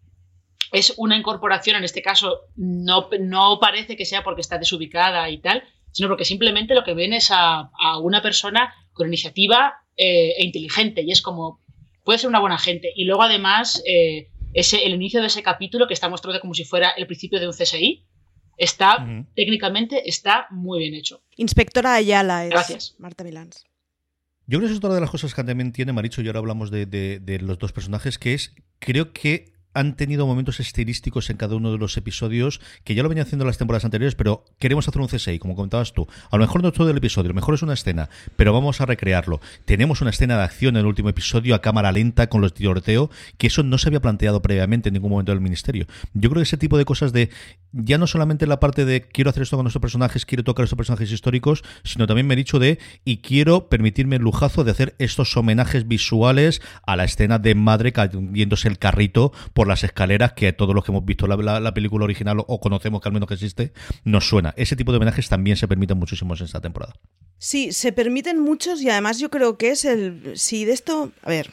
[0.72, 5.40] es una incorporación, en este caso no, no parece que sea porque está desubicada y
[5.40, 7.70] tal, sino porque simplemente lo que ven es a,
[8.02, 11.62] una persona con iniciativa eh, e inteligente y es como,
[12.04, 12.92] puede ser una buena gente.
[12.96, 16.66] Y luego además, eh, ese, el inicio de ese capítulo que está mostrado como si
[16.66, 18.06] fuera el principio de un CSI,
[18.58, 19.06] está,
[19.36, 21.22] técnicamente, está muy bien hecho.
[21.38, 22.96] Inspectora Ayala es Gracias.
[23.00, 23.66] Marta Milans.
[24.48, 26.72] Yo creo que es otra de las cosas que también tiene Maricho, y ahora hablamos
[26.72, 31.56] de, de los dos personajes, que es, creo que han tenido momentos estilísticos en cada
[31.56, 34.88] uno de los episodios que ya lo venía haciendo en las temporadas anteriores, pero queremos
[34.88, 36.08] hacer un CSI, como comentabas tú.
[36.32, 38.82] A lo mejor no todo el episodio, a lo mejor es una escena, pero vamos
[38.82, 39.42] a recrearlo.
[39.66, 43.10] Tenemos una escena de acción en el último episodio a cámara lenta con los tiroteo,
[43.38, 45.86] que eso no se había planteado previamente en ningún momento del ministerio.
[46.14, 47.30] Yo creo que ese tipo de cosas de
[47.74, 50.78] ya no solamente la parte de quiero hacer esto con nuestros personajes, quiero tocar estos
[50.78, 54.96] personajes históricos, sino también me he dicho de y quiero permitirme el lujazo de hacer
[55.00, 59.34] estos homenajes visuales a la escena de madre cayéndose el carrito
[59.68, 63.14] las escaleras que todos los que hemos visto la, película original o, conocemos que al
[63.14, 64.54] menos que existe, nos suena.
[64.58, 66.94] Ese tipo de homenajes también se permiten muchísimos en esta temporada.
[67.38, 70.34] Sí, se permiten muchos y además yo creo que es el...
[70.36, 71.12] Si de esto...
[71.22, 71.52] A ver,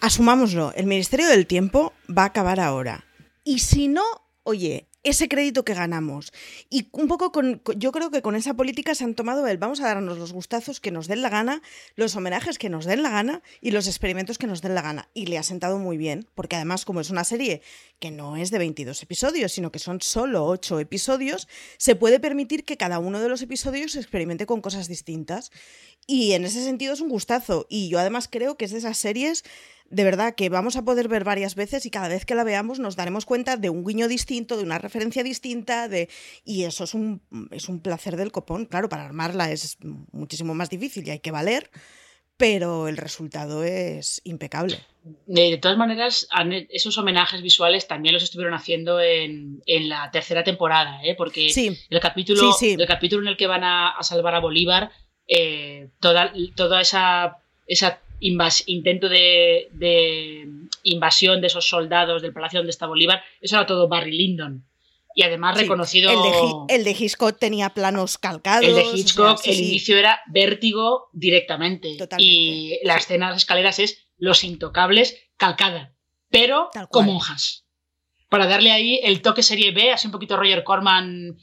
[0.00, 3.04] asumámoslo, el Ministerio del Tiempo va a acabar ahora.
[3.44, 4.04] Y si no,
[4.44, 6.32] oye, ese crédito que ganamos.
[6.70, 9.80] Y un poco con, yo creo que con esa política se han tomado el vamos
[9.80, 11.62] a darnos los gustazos que nos den la gana,
[11.96, 15.08] los homenajes que nos den la gana y los experimentos que nos den la gana.
[15.14, 17.62] Y le ha sentado muy bien, porque además como es una serie
[17.98, 21.48] que no es de 22 episodios, sino que son solo 8 episodios,
[21.78, 25.50] se puede permitir que cada uno de los episodios experimente con cosas distintas.
[26.06, 27.66] Y en ese sentido es un gustazo.
[27.68, 29.44] Y yo además creo que es de esas series
[29.92, 32.78] de verdad que vamos a poder ver varias veces y cada vez que la veamos
[32.78, 36.08] nos daremos cuenta de un guiño distinto, de una referencia distinta, de
[36.44, 37.20] y eso es un,
[37.50, 38.64] es un placer del copón.
[38.64, 39.76] Claro, para armarla es
[40.12, 41.70] muchísimo más difícil y hay que valer,
[42.38, 44.78] pero el resultado es impecable.
[45.26, 46.26] De todas maneras,
[46.70, 51.14] esos homenajes visuales también los estuvieron haciendo en, la tercera temporada, ¿eh?
[51.16, 54.90] porque el, capítulo, el capítulo en el que van a, salvar a Bolívar,
[55.28, 57.36] eh, toda, toda esa,
[57.66, 60.48] esa intento de,
[60.84, 64.64] invasión de esos soldados del palacio donde está Bolívar, eso era todo Barry Lyndon.
[65.14, 66.10] Y además reconocido.
[66.70, 68.66] El de, Hitchcock tenía planos calcados.
[68.66, 71.98] El de Hitchcock, el inicio era vértigo directamente.
[72.16, 75.92] Y la escena de las escaleras es Los Intocables calcada,
[76.30, 77.66] pero con monjas.
[78.30, 81.36] Para darle ahí el toque serie B, así un poquito Roger Corman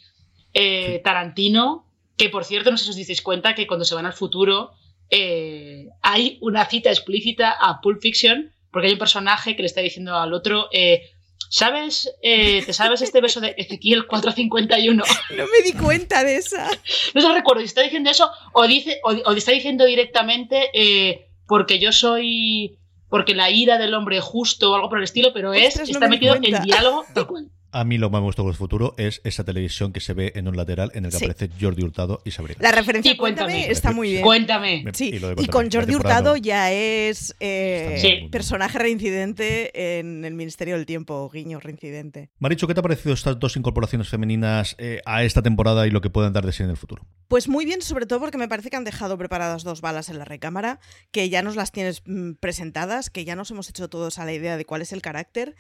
[0.54, 1.86] eh, Tarantino,
[2.18, 4.72] Que por cierto, no sé si os disteis cuenta que cuando se van al futuro
[5.10, 9.82] eh, hay una cita explícita a Pulp Fiction, porque hay un personaje que le está
[9.82, 11.10] diciendo al otro, eh,
[11.50, 12.12] ¿sabes?
[12.22, 15.04] Eh, ¿Te sabes este beso de Ezequiel 451?
[15.36, 16.70] No me di cuenta de esa.
[17.14, 21.92] No se recuerdo si está diciendo eso o, dice, o, está diciendo directamente porque yo
[21.92, 22.78] soy
[23.10, 26.36] porque la ira del hombre justo o algo por el estilo, pero es, está metido
[26.36, 27.50] en diálogo tal cual.
[27.72, 30.32] A mí lo que me gustó con el futuro es esa televisión que se ve
[30.36, 32.60] en un lateral en el que aparece Jordi Hurtado y Sabrina.
[32.62, 34.24] La referencia cuéntame, está muy bien.
[34.24, 34.84] Cuéntame.
[35.00, 41.60] Y, con Jordi Hurtado ya es eh, personaje reincidente en el Ministerio del Tiempo, guiño
[41.60, 42.32] reincidente.
[42.40, 46.02] Maricho, ¿qué te ha parecido estas dos incorporaciones femeninas eh, a esta temporada y lo
[46.02, 47.06] que pueden dar de sí en el futuro?
[47.28, 50.18] Pues muy bien, sobre todo porque me parece que han dejado preparadas dos balas en
[50.18, 50.80] la recámara,
[51.12, 54.34] que ya nos las tienes mm, presentadas, que ya nos hemos hecho todos a la
[54.34, 55.56] idea de cuál es el carácter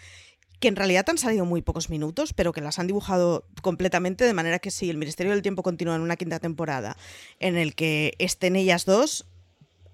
[0.59, 4.33] que en realidad han salido muy pocos minutos, pero que las han dibujado completamente, de
[4.33, 6.97] manera que si el Ministerio del Tiempo continúa en una quinta temporada
[7.39, 9.25] en el que estén ellas dos,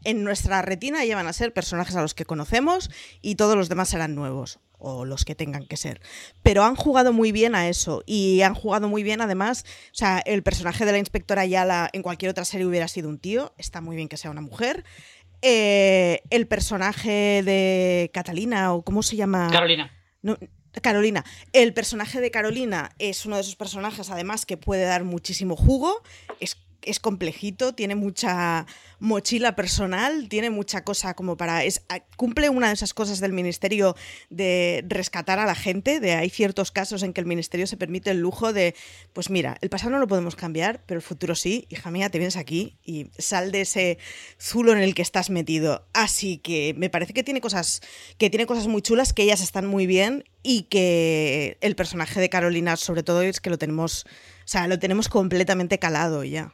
[0.03, 2.89] en nuestra retina ya van a ser personajes a los que conocemos
[3.21, 5.99] y todos los demás serán nuevos o los que tengan que ser.
[6.43, 10.19] Pero han jugado muy bien a eso y han jugado muy bien además, o sea,
[10.19, 13.81] el personaje de la inspectora Yala en cualquier otra serie hubiera sido un tío, está
[13.81, 14.83] muy bien que sea una mujer.
[15.41, 19.49] Eh, el personaje de Catalina o cómo se llama?
[19.51, 19.91] Carolina.
[20.81, 21.23] Carolina.
[21.53, 26.01] El personaje de Carolina es uno de esos personajes, además, que puede dar muchísimo jugo.
[26.39, 28.65] Es es complejito, tiene mucha
[28.99, 31.61] mochila personal, tiene mucha cosa como para...
[32.17, 33.95] Cumple una de esas cosas del ministerio
[34.29, 38.11] de rescatar a la gente, de hay ciertos casos en que el ministerio se permite
[38.11, 38.75] el lujo de,
[39.13, 42.17] pues mira, el pasado no lo podemos cambiar, pero el futuro sí, hija mía, te
[42.17, 43.97] vienes aquí y sal de ese
[44.39, 45.87] zulo en el que estás metido.
[45.93, 47.81] Así que me parece que tiene cosas,
[48.17, 52.29] que tiene cosas muy chulas, que ellas están muy bien y que el personaje de
[52.29, 54.05] Carolina sobre todo es que lo tenemos...
[54.45, 56.53] O sea, lo tenemos completamente calado ya.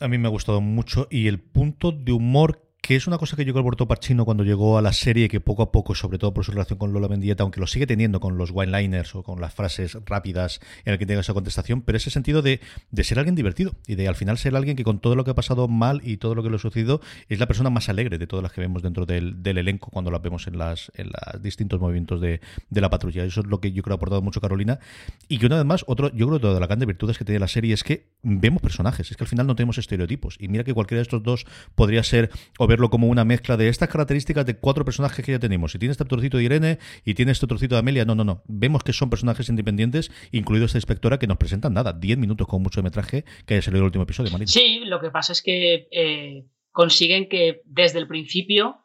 [0.00, 3.34] A mí me ha gustado mucho y el punto de humor que es una cosa
[3.34, 6.34] que llegó Alberto Parchino cuando llegó a la serie, que poco a poco, sobre todo
[6.34, 9.40] por su relación con Lola Mendieta, aunque lo sigue teniendo con los one-liners o con
[9.40, 12.60] las frases rápidas en el que tenga esa contestación, pero ese sentido de,
[13.02, 15.34] ser alguien divertido y de al final ser alguien que con todo lo que ha
[15.34, 18.26] pasado mal y todo lo que le ha sucedido es la persona más alegre de
[18.26, 21.80] todas las que vemos dentro del, elenco cuando la vemos en las, en los distintos
[21.80, 23.24] movimientos de, la patrulla.
[23.24, 24.78] Eso es lo que yo creo ha aportado mucho Carolina.
[25.26, 27.38] Y que una vez más, otro, yo creo que toda la de virtudes que tiene
[27.38, 30.36] la serie es que vemos personajes, es que al final no tenemos estereotipos.
[30.38, 33.68] Y mira que cualquiera de estos dos podría ser o verlo como una mezcla de
[33.68, 35.70] estas características de cuatro personajes que ya tenemos.
[35.70, 38.42] Si tiene este trocito de Irene y tiene este trocito de Amelia, no, no, no.
[38.48, 42.62] Vemos que son personajes independientes, incluido esta inspectora, que nos presentan nada, 10 minutos con
[42.62, 44.50] mucho de metraje que haya salido el último episodio, Marina.
[44.50, 48.80] Sí, lo que pasa es que eh, consiguen que desde el principio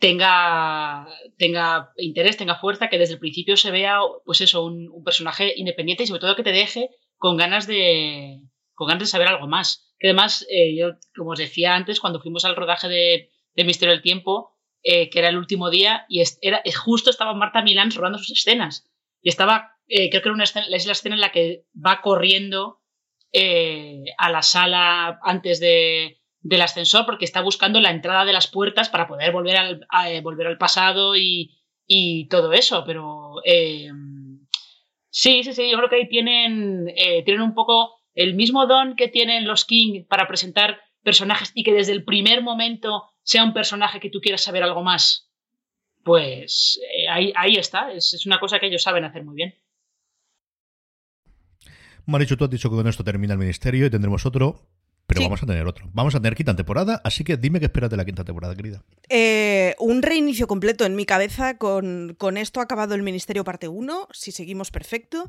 [0.00, 1.06] tenga,
[1.38, 5.52] tenga interés, tenga fuerza, que desde el principio se vea, pues eso, un, un personaje
[5.56, 8.40] independiente y sobre todo que te deje con ganas de,
[8.74, 9.93] con ganas de saber algo más.
[9.98, 13.30] Que además, eh, yo, como os decía antes, cuando fuimos al rodaje de,
[13.64, 17.90] Misterio del Tiempo, eh, que era el último día, y era, justo estaba Marta Milán
[17.90, 18.90] rodando sus escenas.
[19.22, 22.00] Y estaba, eh, creo que era una escena, es la escena en la que va
[22.00, 22.80] corriendo
[24.16, 28.88] a la sala antes de, del ascensor porque está buscando la entrada de las puertas
[28.88, 29.86] para poder volver al,
[30.22, 31.50] volver al pasado y,
[31.84, 32.84] y, todo eso.
[32.86, 33.42] Pero
[35.10, 39.08] sí, sí, sí, yo creo que ahí tienen, tienen un poco el mismo don que
[39.08, 44.00] tienen los King para presentar personajes y que desde el primer momento sea un personaje
[44.00, 45.30] que tú quieras saber algo más,
[46.02, 49.54] pues eh, ahí, está, es, una cosa que ellos saben hacer muy bien.
[52.06, 54.68] Marichu, tú has dicho que con esto termina el ministerio y tendremos otro.
[55.06, 55.90] Pero vamos a tener otro.
[55.92, 58.82] Vamos a tener quinta temporada, así que dime qué esperas de la quinta temporada, querida.
[59.10, 61.58] Eh, un reinicio completo en mi cabeza.
[61.58, 65.28] Con, con esto ha acabado el Ministerio parte 1, si seguimos perfecto.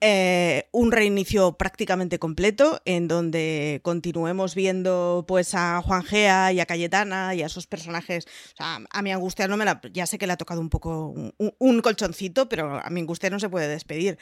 [0.00, 6.66] Eh, un reinicio prácticamente completo en donde continuemos viendo pues a Juan Gea y a
[6.66, 8.26] Cayetana y a esos personajes.
[8.58, 11.14] a mi angustia no me la, ya sé que le ha tocado un poco
[11.58, 14.18] un, colchoncito, pero a mi angustia no se puede despedir.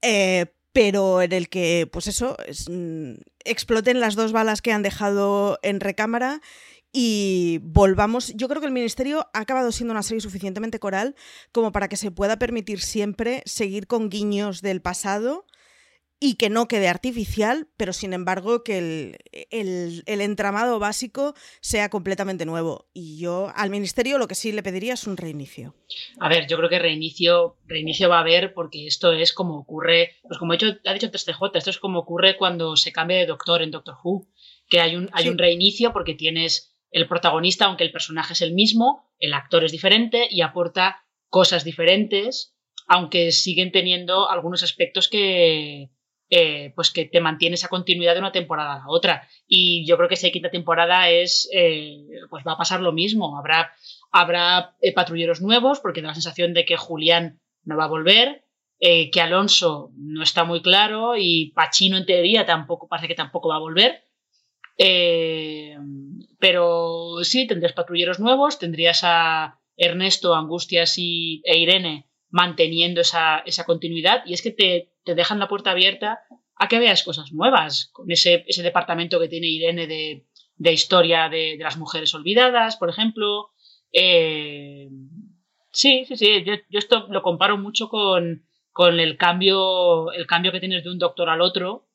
[0.00, 2.36] Eh, pero en el que, pues eso,
[2.68, 3.12] mm,
[3.44, 6.40] exploten las dos balas que han dejado en recámara
[6.96, 8.32] y volvamos.
[8.36, 11.16] Yo creo que el Ministerio ha acabado siendo una serie suficientemente coral
[11.50, 15.44] como para que se pueda permitir siempre seguir con guiños del pasado
[16.20, 19.18] y que no quede artificial, pero sin embargo que
[19.50, 22.88] el, entramado básico sea completamente nuevo.
[22.94, 25.74] Y yo al Ministerio lo que sí le pediría es un reinicio.
[26.20, 30.12] A ver, yo creo que reinicio, reinicio va a haber porque esto es como ocurre,
[30.22, 33.62] pues como ha dicho, ha dicho esto es como ocurre cuando se cambia de doctor
[33.62, 34.28] en Doctor Who,
[34.68, 38.54] que hay un, hay un reinicio porque tienes el protagonista, aunque el personaje es el
[38.54, 42.54] mismo, el actor es diferente y aporta cosas diferentes,
[42.86, 45.90] aunque siguen teniendo algunos aspectos que,
[46.30, 49.28] eh, pues que te mantiene esa continuidad de una temporada a la otra.
[49.48, 53.36] Y yo creo que esa quinta temporada es, eh, pues va a pasar lo mismo.
[53.36, 53.72] Habrá,
[54.12, 58.44] habrá eh, patrulleros nuevos porque da la sensación de que Julián no va a volver,
[58.78, 63.56] que Alonso no está muy claro y Pachino en teoría tampoco parece que tampoco va
[63.56, 64.04] a volver.
[66.38, 73.64] Pero sí, tendrías patrulleros nuevos, tendrías a Ernesto, Angustias y, e Irene manteniendo esa, esa
[73.64, 76.20] continuidad y es que te, te dejan la puerta abierta
[76.56, 81.28] a que veas cosas nuevas, con ese, ese departamento que tiene Irene de, de historia
[81.28, 83.50] de, de, las mujeres olvidadas, por ejemplo.
[83.92, 84.88] Eh,
[85.72, 90.52] sí, sí, sí, yo, yo, esto lo comparo mucho con, con el, cambio, el cambio
[90.52, 91.88] que tienes de un doctor al otro,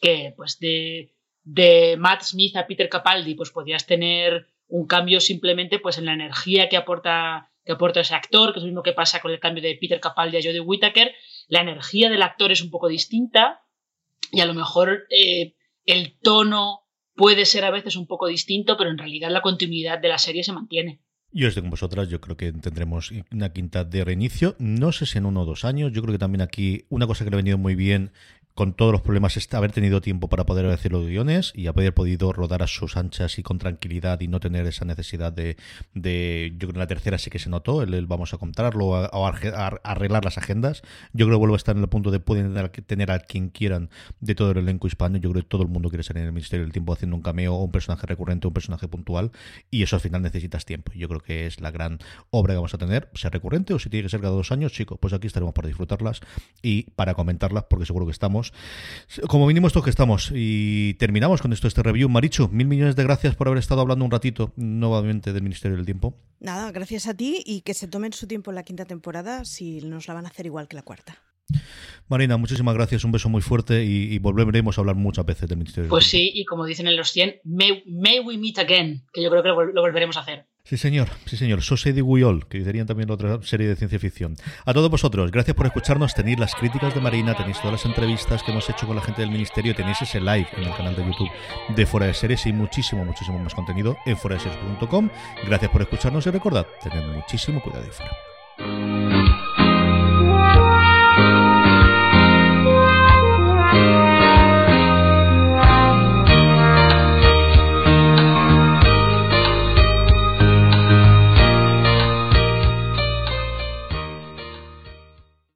[0.00, 1.13] que pues de,
[1.44, 6.14] de Matt Smith a Peter Capaldi, pues podías tener un cambio simplemente pues en la
[6.14, 9.40] energía que aporta que aporta ese actor, que es lo mismo que pasa con el
[9.40, 11.12] cambio de Peter Capaldi a Jodie Whittaker,
[11.48, 13.62] la energía del actor es un poco distinta
[14.30, 15.54] y a lo mejor eh,
[15.86, 16.80] el tono
[17.14, 20.44] puede ser a veces un poco distinto, pero en realidad la continuidad de la serie
[20.44, 21.00] se mantiene.
[21.30, 25.18] Yo estoy con vosotras, yo creo que tendremos una quinta de reinicio, no sé si
[25.18, 27.38] en uno o dos años, yo creo que también aquí una cosa que le ha
[27.38, 28.12] venido muy bien
[28.54, 32.32] con todos los problemas, haber tenido tiempo para poder hacer los guiones y haber podido
[32.32, 35.56] rodar a sus anchas y con tranquilidad y no tener esa necesidad de,
[35.92, 38.86] de yo creo que en la tercera sí que se notó, el, vamos a contarlo
[38.86, 40.82] o arreglar las agendas.
[41.12, 42.54] Yo creo que vuelvo a estar en el punto de pueden
[42.86, 43.90] tener a quien quieran
[44.20, 45.18] de todo el elenco hispano.
[45.18, 47.22] Yo creo que todo el mundo quiere salir en el Ministerio del Tiempo haciendo un
[47.22, 49.32] cameo o un personaje recurrente o un personaje puntual
[49.70, 50.92] y eso al final necesitas tiempo.
[50.94, 51.98] Yo creo que es la gran
[52.30, 54.72] obra que vamos a tener, sea recurrente o si tiene que ser cada dos años,
[54.72, 56.20] chicos, pues aquí estaremos para disfrutarlas
[56.62, 58.43] y para comentarlas porque seguro que estamos
[59.28, 60.30] como mínimo esto que estamos.
[60.34, 62.08] Y terminamos con esto, este review.
[62.08, 65.86] Marichu, mil millones de gracias por haber estado hablando un ratito nuevamente del Ministerio del
[65.86, 66.16] Tiempo.
[66.40, 69.80] Nada, gracias a ti y que se tomen su tiempo en la quinta temporada si
[69.80, 71.18] nos la van a hacer igual que la cuarta.
[72.08, 75.88] Marina, muchísimas gracias, un beso muy fuerte y, volveremos a hablar muchas veces del Ministerio.
[75.88, 79.42] Pues sí, y como dicen en los 100, may, we meet again, que yo creo
[79.42, 80.46] que lo volveremos a hacer.
[80.66, 81.60] Sí, señor, sí, señor.
[82.02, 84.36] We All, que dirían también otra serie de ciencia ficción.
[84.64, 86.14] A todos vosotros, gracias por escucharnos.
[86.14, 89.20] Tenéis las críticas de Marina, tenéis todas las entrevistas que hemos hecho con la gente
[89.20, 91.28] del ministerio, tenéis ese live en el canal de YouTube
[91.76, 95.10] de Fuera de Series y muchísimo, muchísimo más contenido en foradeseries.com.
[95.46, 99.53] Gracias por escucharnos y recordad, tened muchísimo cuidado y fuera.